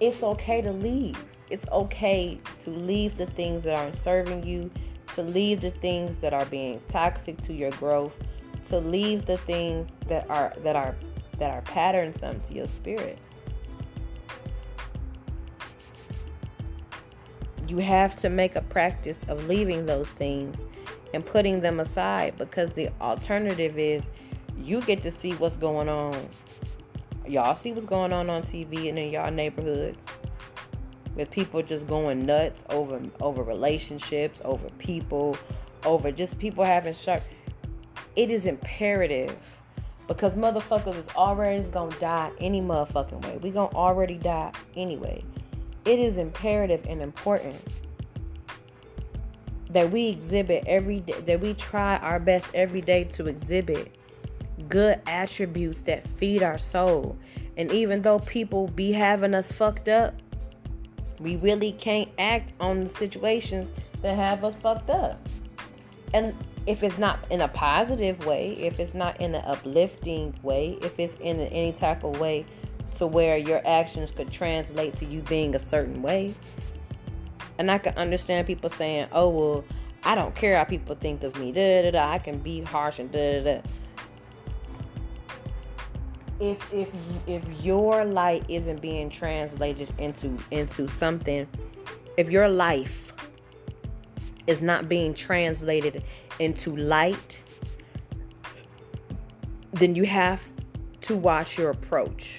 It's 0.00 0.22
okay 0.22 0.60
to 0.62 0.72
leave. 0.72 1.22
It's 1.50 1.66
okay 1.70 2.40
to 2.64 2.70
leave 2.70 3.16
the 3.16 3.26
things 3.26 3.64
that 3.64 3.78
aren't 3.78 4.02
serving 4.02 4.44
you 4.44 4.70
to 5.16 5.22
leave 5.22 5.62
the 5.62 5.70
things 5.70 6.14
that 6.20 6.34
are 6.34 6.44
being 6.44 6.80
toxic 6.88 7.40
to 7.46 7.54
your 7.54 7.70
growth, 7.72 8.12
to 8.68 8.78
leave 8.78 9.24
the 9.24 9.38
things 9.38 9.88
that 10.08 10.28
are 10.30 10.52
that 10.62 10.76
are 10.76 10.94
that 11.38 11.54
are 11.54 11.62
patternsome 11.62 12.46
to 12.46 12.54
your 12.54 12.68
spirit. 12.68 13.18
You 17.66 17.78
have 17.78 18.14
to 18.16 18.28
make 18.28 18.56
a 18.56 18.60
practice 18.60 19.24
of 19.28 19.46
leaving 19.46 19.86
those 19.86 20.08
things 20.10 20.56
and 21.14 21.24
putting 21.24 21.62
them 21.62 21.80
aside 21.80 22.36
because 22.36 22.72
the 22.72 22.90
alternative 23.00 23.78
is 23.78 24.04
you 24.62 24.80
get 24.82 25.02
to 25.02 25.12
see 25.12 25.32
what's 25.32 25.56
going 25.56 25.88
on. 25.88 26.16
Y'all 27.26 27.56
see 27.56 27.72
what's 27.72 27.86
going 27.86 28.12
on 28.12 28.30
on 28.30 28.42
TV 28.42 28.88
and 28.88 28.98
in 28.98 29.10
y'all 29.10 29.30
neighborhoods 29.30 29.98
with 31.14 31.30
people 31.30 31.62
just 31.62 31.86
going 31.86 32.24
nuts 32.24 32.64
over 32.70 33.00
over 33.20 33.42
relationships, 33.42 34.40
over 34.44 34.68
people, 34.78 35.36
over 35.84 36.12
just 36.12 36.38
people 36.38 36.64
having 36.64 36.94
sharp. 36.94 37.22
It 38.14 38.30
is 38.30 38.46
imperative 38.46 39.36
because 40.06 40.34
motherfuckers 40.34 40.96
is 40.96 41.08
already 41.16 41.62
gonna 41.64 41.98
die 41.98 42.30
any 42.40 42.60
motherfucking 42.60 43.24
way. 43.24 43.38
We 43.38 43.50
gonna 43.50 43.74
already 43.74 44.18
die 44.18 44.52
anyway. 44.76 45.22
It 45.84 45.98
is 45.98 46.18
imperative 46.18 46.84
and 46.88 47.02
important 47.02 47.56
that 49.70 49.90
we 49.90 50.08
exhibit 50.08 50.64
every 50.66 51.00
day, 51.00 51.20
that 51.20 51.40
we 51.40 51.54
try 51.54 51.96
our 51.98 52.20
best 52.20 52.46
every 52.54 52.80
day 52.80 53.04
to 53.04 53.26
exhibit 53.26 53.96
good 54.68 55.00
attributes 55.06 55.80
that 55.82 56.06
feed 56.18 56.42
our 56.42 56.58
soul. 56.58 57.16
And 57.56 57.70
even 57.72 58.02
though 58.02 58.18
people 58.20 58.68
be 58.68 58.92
having 58.92 59.34
us 59.34 59.50
fucked 59.50 59.88
up, 59.88 60.14
we 61.20 61.36
really 61.36 61.72
can't 61.72 62.08
act 62.18 62.52
on 62.60 62.84
the 62.84 62.90
situations 62.90 63.68
that 64.02 64.16
have 64.16 64.44
us 64.44 64.54
fucked 64.56 64.90
up. 64.90 65.18
And 66.12 66.34
if 66.66 66.82
it's 66.82 66.98
not 66.98 67.20
in 67.30 67.40
a 67.40 67.48
positive 67.48 68.24
way, 68.26 68.52
if 68.54 68.78
it's 68.80 68.94
not 68.94 69.20
in 69.20 69.34
an 69.34 69.44
uplifting 69.44 70.34
way, 70.42 70.78
if 70.82 70.98
it's 70.98 71.18
in 71.20 71.40
any 71.40 71.72
type 71.72 72.04
of 72.04 72.20
way 72.20 72.44
to 72.98 73.06
where 73.06 73.36
your 73.36 73.66
actions 73.66 74.10
could 74.10 74.30
translate 74.30 74.96
to 74.98 75.06
you 75.06 75.20
being 75.22 75.54
a 75.54 75.58
certain 75.58 76.02
way. 76.02 76.34
And 77.58 77.70
I 77.70 77.78
can 77.78 77.94
understand 77.96 78.46
people 78.46 78.68
saying, 78.68 79.08
oh, 79.12 79.28
well, 79.28 79.64
I 80.04 80.14
don't 80.14 80.34
care 80.34 80.56
how 80.56 80.64
people 80.64 80.94
think 80.94 81.22
of 81.22 81.38
me. 81.38 81.52
Da, 81.52 81.82
da, 81.82 81.90
da. 81.92 82.10
I 82.10 82.18
can 82.18 82.38
be 82.38 82.62
harsh 82.62 82.98
and 82.98 83.10
da, 83.10 83.42
da, 83.42 83.54
da 83.54 83.62
if 86.40 86.72
if 86.72 86.90
if 87.26 87.42
your 87.62 88.04
light 88.04 88.44
isn't 88.48 88.80
being 88.80 89.08
translated 89.08 89.92
into 89.98 90.36
into 90.50 90.86
something 90.88 91.46
if 92.16 92.30
your 92.30 92.48
life 92.48 93.12
is 94.46 94.62
not 94.62 94.88
being 94.88 95.14
translated 95.14 96.04
into 96.38 96.76
light 96.76 97.38
then 99.72 99.94
you 99.94 100.04
have 100.04 100.40
to 101.02 101.14
watch 101.14 101.58
your 101.58 101.70
approach. 101.70 102.38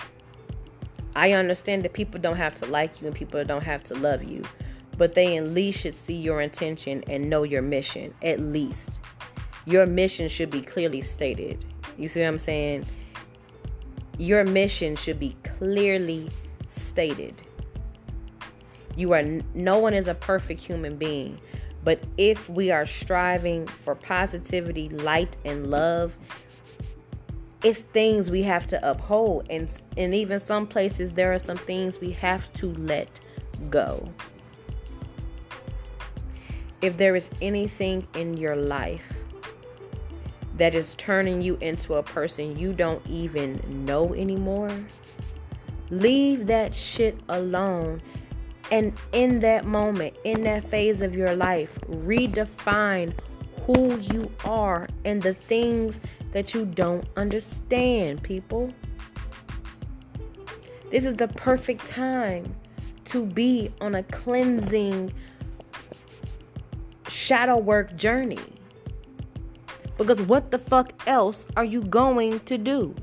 I 1.15 1.33
understand 1.33 1.83
that 1.83 1.93
people 1.93 2.19
don't 2.19 2.35
have 2.35 2.55
to 2.61 2.65
like 2.65 2.99
you 2.99 3.07
and 3.07 3.15
people 3.15 3.43
don't 3.43 3.63
have 3.63 3.83
to 3.85 3.95
love 3.95 4.23
you 4.23 4.43
but 4.97 5.13
they 5.13 5.37
at 5.37 5.45
least 5.45 5.81
should 5.81 5.93
see 5.93 6.15
your 6.15 6.41
intention 6.41 7.03
and 7.07 7.29
know 7.29 7.43
your 7.43 7.61
mission 7.61 8.13
at 8.23 8.39
least. 8.39 8.99
Your 9.65 9.85
mission 9.85 10.27
should 10.27 10.49
be 10.49 10.61
clearly 10.61 11.01
stated. 11.01 11.63
You 11.97 12.09
see 12.09 12.21
what 12.21 12.27
i'm 12.27 12.39
saying 12.39 12.85
your 14.17 14.43
mission 14.43 14.95
should 14.95 15.19
be 15.19 15.35
clearly 15.57 16.29
stated. 16.71 17.35
You 18.95 19.13
are 19.13 19.23
no 19.53 19.77
one 19.77 19.93
is 19.93 20.07
a 20.07 20.15
perfect 20.15 20.59
human 20.59 20.97
being, 20.97 21.39
but 21.83 22.03
if 22.17 22.49
we 22.49 22.71
are 22.71 22.85
striving 22.85 23.67
for 23.67 23.93
positivity, 23.93 24.89
light 24.89 25.37
and 25.45 25.69
love, 25.69 26.15
it's 27.63 27.79
things 27.79 28.29
we 28.29 28.43
have 28.43 28.67
to 28.67 28.89
uphold 28.89 29.47
and 29.49 29.69
and 29.97 30.13
even 30.13 30.39
some 30.39 30.67
places 30.67 31.11
there 31.13 31.33
are 31.33 31.39
some 31.39 31.57
things 31.57 31.99
we 31.99 32.11
have 32.11 32.51
to 32.53 32.73
let 32.73 33.19
go. 33.69 34.11
If 36.81 36.97
there 36.97 37.15
is 37.15 37.27
anything 37.41 38.07
in 38.15 38.35
your 38.35 38.55
life 38.55 39.03
that 40.57 40.73
is 40.73 40.95
turning 40.95 41.41
you 41.41 41.57
into 41.61 41.95
a 41.95 42.03
person 42.03 42.57
you 42.57 42.73
don't 42.73 43.05
even 43.07 43.85
know 43.85 44.13
anymore, 44.13 44.71
leave 45.89 46.47
that 46.47 46.73
shit 46.73 47.17
alone. 47.29 48.01
And 48.71 48.93
in 49.13 49.39
that 49.39 49.65
moment, 49.65 50.17
in 50.23 50.41
that 50.41 50.69
phase 50.69 51.01
of 51.01 51.15
your 51.15 51.35
life, 51.35 51.77
redefine 51.87 53.13
who 53.65 53.97
you 53.99 54.31
are 54.43 54.87
and 55.05 55.21
the 55.21 55.33
things 55.33 55.99
that 56.33 56.53
you 56.53 56.65
don't 56.65 57.07
understand, 57.15 58.23
people. 58.23 58.73
This 60.91 61.05
is 61.05 61.15
the 61.15 61.27
perfect 61.27 61.87
time 61.87 62.55
to 63.05 63.25
be 63.25 63.71
on 63.79 63.95
a 63.95 64.03
cleansing 64.03 65.13
shadow 67.07 67.57
work 67.57 67.95
journey. 67.95 68.56
Because 69.97 70.21
what 70.21 70.51
the 70.51 70.59
fuck 70.59 70.93
else 71.07 71.45
are 71.55 71.65
you 71.65 71.81
going 71.81 72.39
to 72.41 72.57
do? 72.57 72.95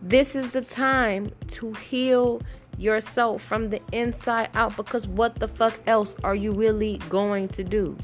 This 0.00 0.34
is 0.34 0.52
the 0.52 0.60
time 0.60 1.30
to 1.48 1.72
heal 1.72 2.42
yourself 2.78 3.42
from 3.42 3.68
the 3.68 3.80
inside 3.92 4.50
out 4.54 4.76
because 4.76 5.06
what 5.06 5.36
the 5.36 5.48
fuck 5.48 5.78
else 5.86 6.14
are 6.22 6.34
you 6.34 6.52
really 6.52 6.98
going 7.08 7.48
to 7.48 7.64
do? 7.64 7.96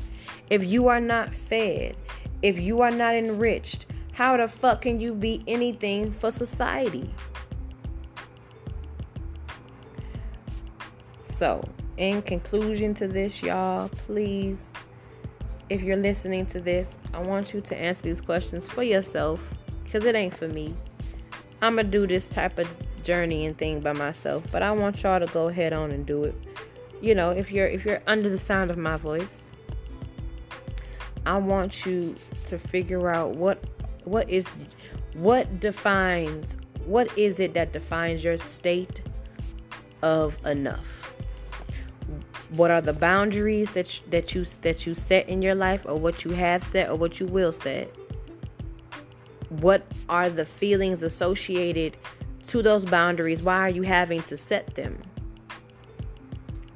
If 0.49 0.65
you 0.65 0.89
are 0.89 1.01
not 1.01 1.35
fed, 1.35 1.97
if 2.43 2.59
you 2.59 2.81
are 2.81 2.91
not 2.91 3.15
enriched, 3.15 3.87
how 4.13 4.37
the 4.37 4.49
fuck 4.49 4.83
can 4.83 4.99
you 4.99 5.15
be 5.15 5.43
anything 5.47 6.13
for 6.13 6.31
society? 6.31 7.13
So, 11.23 11.63
in 11.97 12.23
conclusion 12.23 12.95
to 12.95 13.09
this, 13.09 13.43
y'all, 13.43 13.89
please 13.89 14.61
if 15.71 15.83
you're 15.83 15.97
listening 15.97 16.45
to 16.47 16.61
this, 16.61 16.97
I 17.15 17.21
want 17.21 17.55
you 17.55 17.61
to 17.63 17.77
answer 17.77 18.03
these 18.03 18.21
questions 18.21 18.67
for 18.67 18.83
yourself 18.83 19.41
because 19.85 20.05
it 20.05 20.15
ain't 20.15 20.37
for 20.37 20.49
me. 20.49 20.75
I'm 21.63 21.77
going 21.77 21.91
to 21.91 21.99
do 21.99 22.07
this 22.07 22.29
type 22.29 22.59
of 22.59 22.69
journey 23.05 23.47
and 23.47 23.57
thing 23.57 23.81
by 23.81 23.93
myself, 23.93 24.45
but 24.53 24.63
I 24.63 24.73
want 24.73 25.03
y'all 25.03 25.21
to 25.21 25.27
go 25.27 25.49
head 25.49 25.73
on 25.73 25.93
and 25.93 26.05
do 26.05 26.25
it. 26.25 26.35
You 27.01 27.15
know, 27.15 27.31
if 27.31 27.51
you're 27.51 27.67
if 27.67 27.87
you're 27.87 28.03
under 28.07 28.29
the 28.29 28.39
sound 28.39 28.71
of 28.71 28.77
my 28.77 28.97
voice, 28.97 29.51
I 31.25 31.39
want 31.39 31.87
you 31.87 32.17
to 32.47 32.59
figure 32.59 33.09
out 33.09 33.37
what 33.37 33.65
what 34.05 34.29
is 34.29 34.49
What 35.15 35.61
defines, 35.61 36.57
what 36.85 37.17
is 37.19 37.41
it 37.41 37.55
that 37.55 37.73
defines 37.73 38.23
your 38.23 38.39
state 38.39 39.03
of 40.03 40.37
enough? 40.47 41.00
What 42.51 42.71
are 42.73 42.81
the 42.81 42.93
boundaries 42.93 43.73
that 43.73 44.01
you, 44.01 44.07
that 44.11 44.35
you 44.35 44.45
that 44.63 44.87
you 44.87 44.95
set 44.95 45.29
in 45.29 45.41
your 45.41 45.55
life, 45.55 45.83
or 45.85 45.95
what 45.97 46.25
you 46.25 46.33
have 46.33 46.65
set, 46.65 46.91
or 46.91 46.97
what 46.97 47.21
you 47.21 47.27
will 47.27 47.53
set? 47.53 47.95
What 49.51 49.87
are 50.09 50.29
the 50.29 50.45
feelings 50.45 51.03
associated 51.03 51.97
to 52.49 52.63
those 52.63 52.85
boundaries? 52.85 53.43
Why 53.43 53.61
are 53.61 53.69
you 53.71 53.83
having 53.83 54.23
to 54.25 54.37
set 54.37 54.75
them? 54.75 55.01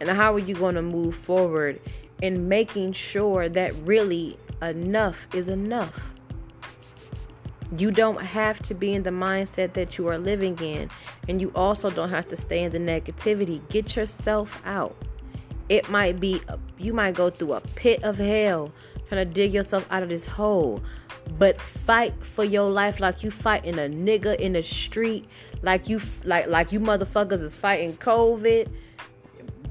And 0.00 0.08
how 0.08 0.34
are 0.34 0.38
you 0.38 0.54
going 0.54 0.74
to 0.76 0.82
move 0.82 1.16
forward 1.16 1.80
in 2.22 2.48
making 2.48 2.92
sure 2.92 3.48
that 3.48 3.74
really 3.84 4.38
enough 4.62 5.26
is 5.34 5.48
enough? 5.48 6.12
You 7.76 7.90
don't 7.90 8.22
have 8.22 8.60
to 8.62 8.74
be 8.74 8.94
in 8.94 9.02
the 9.02 9.10
mindset 9.10 9.72
that 9.72 9.98
you 9.98 10.06
are 10.06 10.18
living 10.18 10.56
in, 10.58 10.90
and 11.28 11.40
you 11.40 11.50
also 11.56 11.90
don't 11.90 12.10
have 12.10 12.28
to 12.28 12.37
stay 12.37 12.62
in 12.62 12.70
the 12.70 12.78
negativity. 12.78 13.66
Get 13.68 13.96
yourself 13.96 14.62
out. 14.64 14.96
It 15.68 15.88
might 15.88 16.20
be, 16.20 16.42
you 16.79 16.92
might 16.92 17.14
go 17.14 17.31
through 17.31 17.55
a 17.55 17.61
pit 17.61 18.03
of 18.03 18.18
hell 18.18 18.72
trying 19.09 19.27
to 19.27 19.33
dig 19.35 19.53
yourself 19.53 19.87
out 19.90 20.03
of 20.03 20.09
this 20.09 20.27
hole, 20.27 20.83
but 21.38 21.61
fight 21.61 22.14
for 22.24 22.44
your 22.44 22.70
life 22.70 23.00
like 23.00 23.22
you 23.22 23.31
fighting 23.31 23.79
a 23.79 23.88
nigga 23.88 24.38
in 24.38 24.55
the 24.55 24.62
street, 24.62 25.27
like 25.62 25.88
you 25.88 26.00
like 26.24 26.46
like 26.46 26.72
you 26.72 26.81
motherfuckers 26.81 27.42
is 27.42 27.55
fighting 27.55 27.96
COVID 27.96 28.68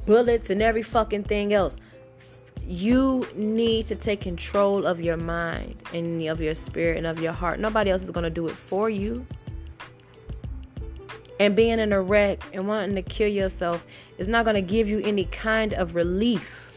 bullets 0.06 0.50
and 0.50 0.62
every 0.62 0.84
fucking 0.84 1.24
thing 1.24 1.54
else. 1.54 1.78
You 2.66 3.28
need 3.36 3.88
to 3.88 3.96
take 3.96 4.22
control 4.22 4.86
of 4.86 5.02
your 5.02 5.18
mind 5.18 5.76
and 5.94 6.24
of 6.24 6.40
your 6.40 6.56
spirit 6.56 6.98
and 6.98 7.06
of 7.06 7.22
your 7.22 7.34
heart. 7.34 7.60
Nobody 7.60 7.92
else 7.92 8.04
is 8.04 8.12
going 8.12 8.24
to 8.24 8.30
do 8.30 8.48
it 8.48 8.56
for 8.56 8.90
you. 8.90 9.26
And 11.40 11.56
being 11.56 11.80
in 11.80 11.92
a 11.94 12.02
wreck 12.02 12.42
and 12.54 12.68
wanting 12.68 12.96
to 12.96 13.02
kill 13.02 13.28
yourself 13.28 13.86
is 14.18 14.28
not 14.28 14.46
going 14.46 14.56
to 14.56 14.62
give 14.62 14.88
you 14.88 15.00
any 15.00 15.26
kind 15.26 15.74
of 15.74 15.96
relief. 15.96 16.70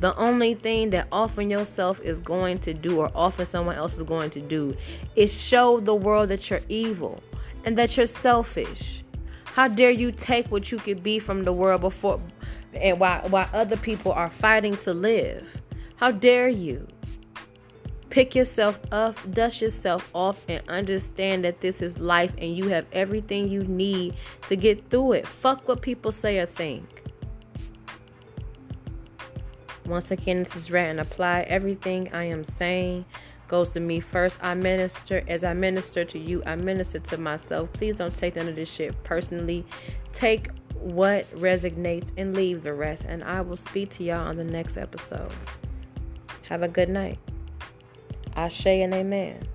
The 0.00 0.16
only 0.16 0.54
thing 0.54 0.90
that 0.90 1.06
offering 1.12 1.50
yourself 1.50 2.00
is 2.00 2.20
going 2.20 2.58
to 2.60 2.74
do, 2.74 2.98
or 2.98 3.10
offer 3.14 3.44
someone 3.44 3.76
else 3.76 3.94
is 3.96 4.02
going 4.02 4.30
to 4.30 4.40
do, 4.40 4.76
is 5.14 5.32
show 5.32 5.78
the 5.78 5.94
world 5.94 6.30
that 6.30 6.50
you're 6.50 6.60
evil 6.68 7.22
and 7.64 7.78
that 7.78 7.96
you're 7.96 8.06
selfish. 8.06 9.04
How 9.44 9.68
dare 9.68 9.90
you 9.90 10.10
take 10.10 10.50
what 10.50 10.72
you 10.72 10.78
could 10.78 11.02
be 11.02 11.18
from 11.18 11.44
the 11.44 11.52
world 11.52 11.82
before 11.82 12.20
and 12.74 12.98
while, 12.98 13.20
while 13.28 13.48
other 13.52 13.76
people 13.76 14.12
are 14.12 14.30
fighting 14.30 14.76
to 14.78 14.94
live. 14.94 15.46
How 15.96 16.10
dare 16.10 16.48
you? 16.48 16.86
Pick 18.12 18.34
yourself 18.34 18.78
up, 18.92 19.16
dust 19.32 19.62
yourself 19.62 20.10
off, 20.14 20.44
and 20.46 20.62
understand 20.68 21.44
that 21.44 21.62
this 21.62 21.80
is 21.80 21.98
life 21.98 22.34
and 22.36 22.54
you 22.54 22.68
have 22.68 22.84
everything 22.92 23.48
you 23.48 23.62
need 23.62 24.14
to 24.48 24.54
get 24.54 24.90
through 24.90 25.12
it. 25.12 25.26
Fuck 25.26 25.66
what 25.66 25.80
people 25.80 26.12
say 26.12 26.38
or 26.38 26.44
think. 26.44 27.04
Once 29.86 30.10
again, 30.10 30.40
this 30.40 30.54
is 30.54 30.70
Rant 30.70 30.90
and 30.90 31.00
Apply. 31.00 31.46
Everything 31.48 32.10
I 32.12 32.24
am 32.24 32.44
saying 32.44 33.06
goes 33.48 33.70
to 33.70 33.80
me 33.80 33.98
first. 33.98 34.38
I 34.42 34.52
minister. 34.52 35.24
As 35.26 35.42
I 35.42 35.54
minister 35.54 36.04
to 36.04 36.18
you, 36.18 36.42
I 36.44 36.54
minister 36.56 36.98
to 36.98 37.16
myself. 37.16 37.72
Please 37.72 37.96
don't 37.96 38.14
take 38.14 38.36
none 38.36 38.46
of 38.46 38.56
this 38.56 38.68
shit 38.68 39.02
personally. 39.04 39.64
Take 40.12 40.50
what 40.74 41.24
resonates 41.30 42.10
and 42.18 42.36
leave 42.36 42.62
the 42.62 42.74
rest. 42.74 43.06
And 43.08 43.24
I 43.24 43.40
will 43.40 43.56
speak 43.56 43.88
to 43.92 44.04
y'all 44.04 44.28
on 44.28 44.36
the 44.36 44.44
next 44.44 44.76
episode. 44.76 45.32
Have 46.50 46.62
a 46.62 46.68
good 46.68 46.90
night. 46.90 47.18
Ashe 48.34 48.66
and 48.66 48.94
amen. 48.94 49.51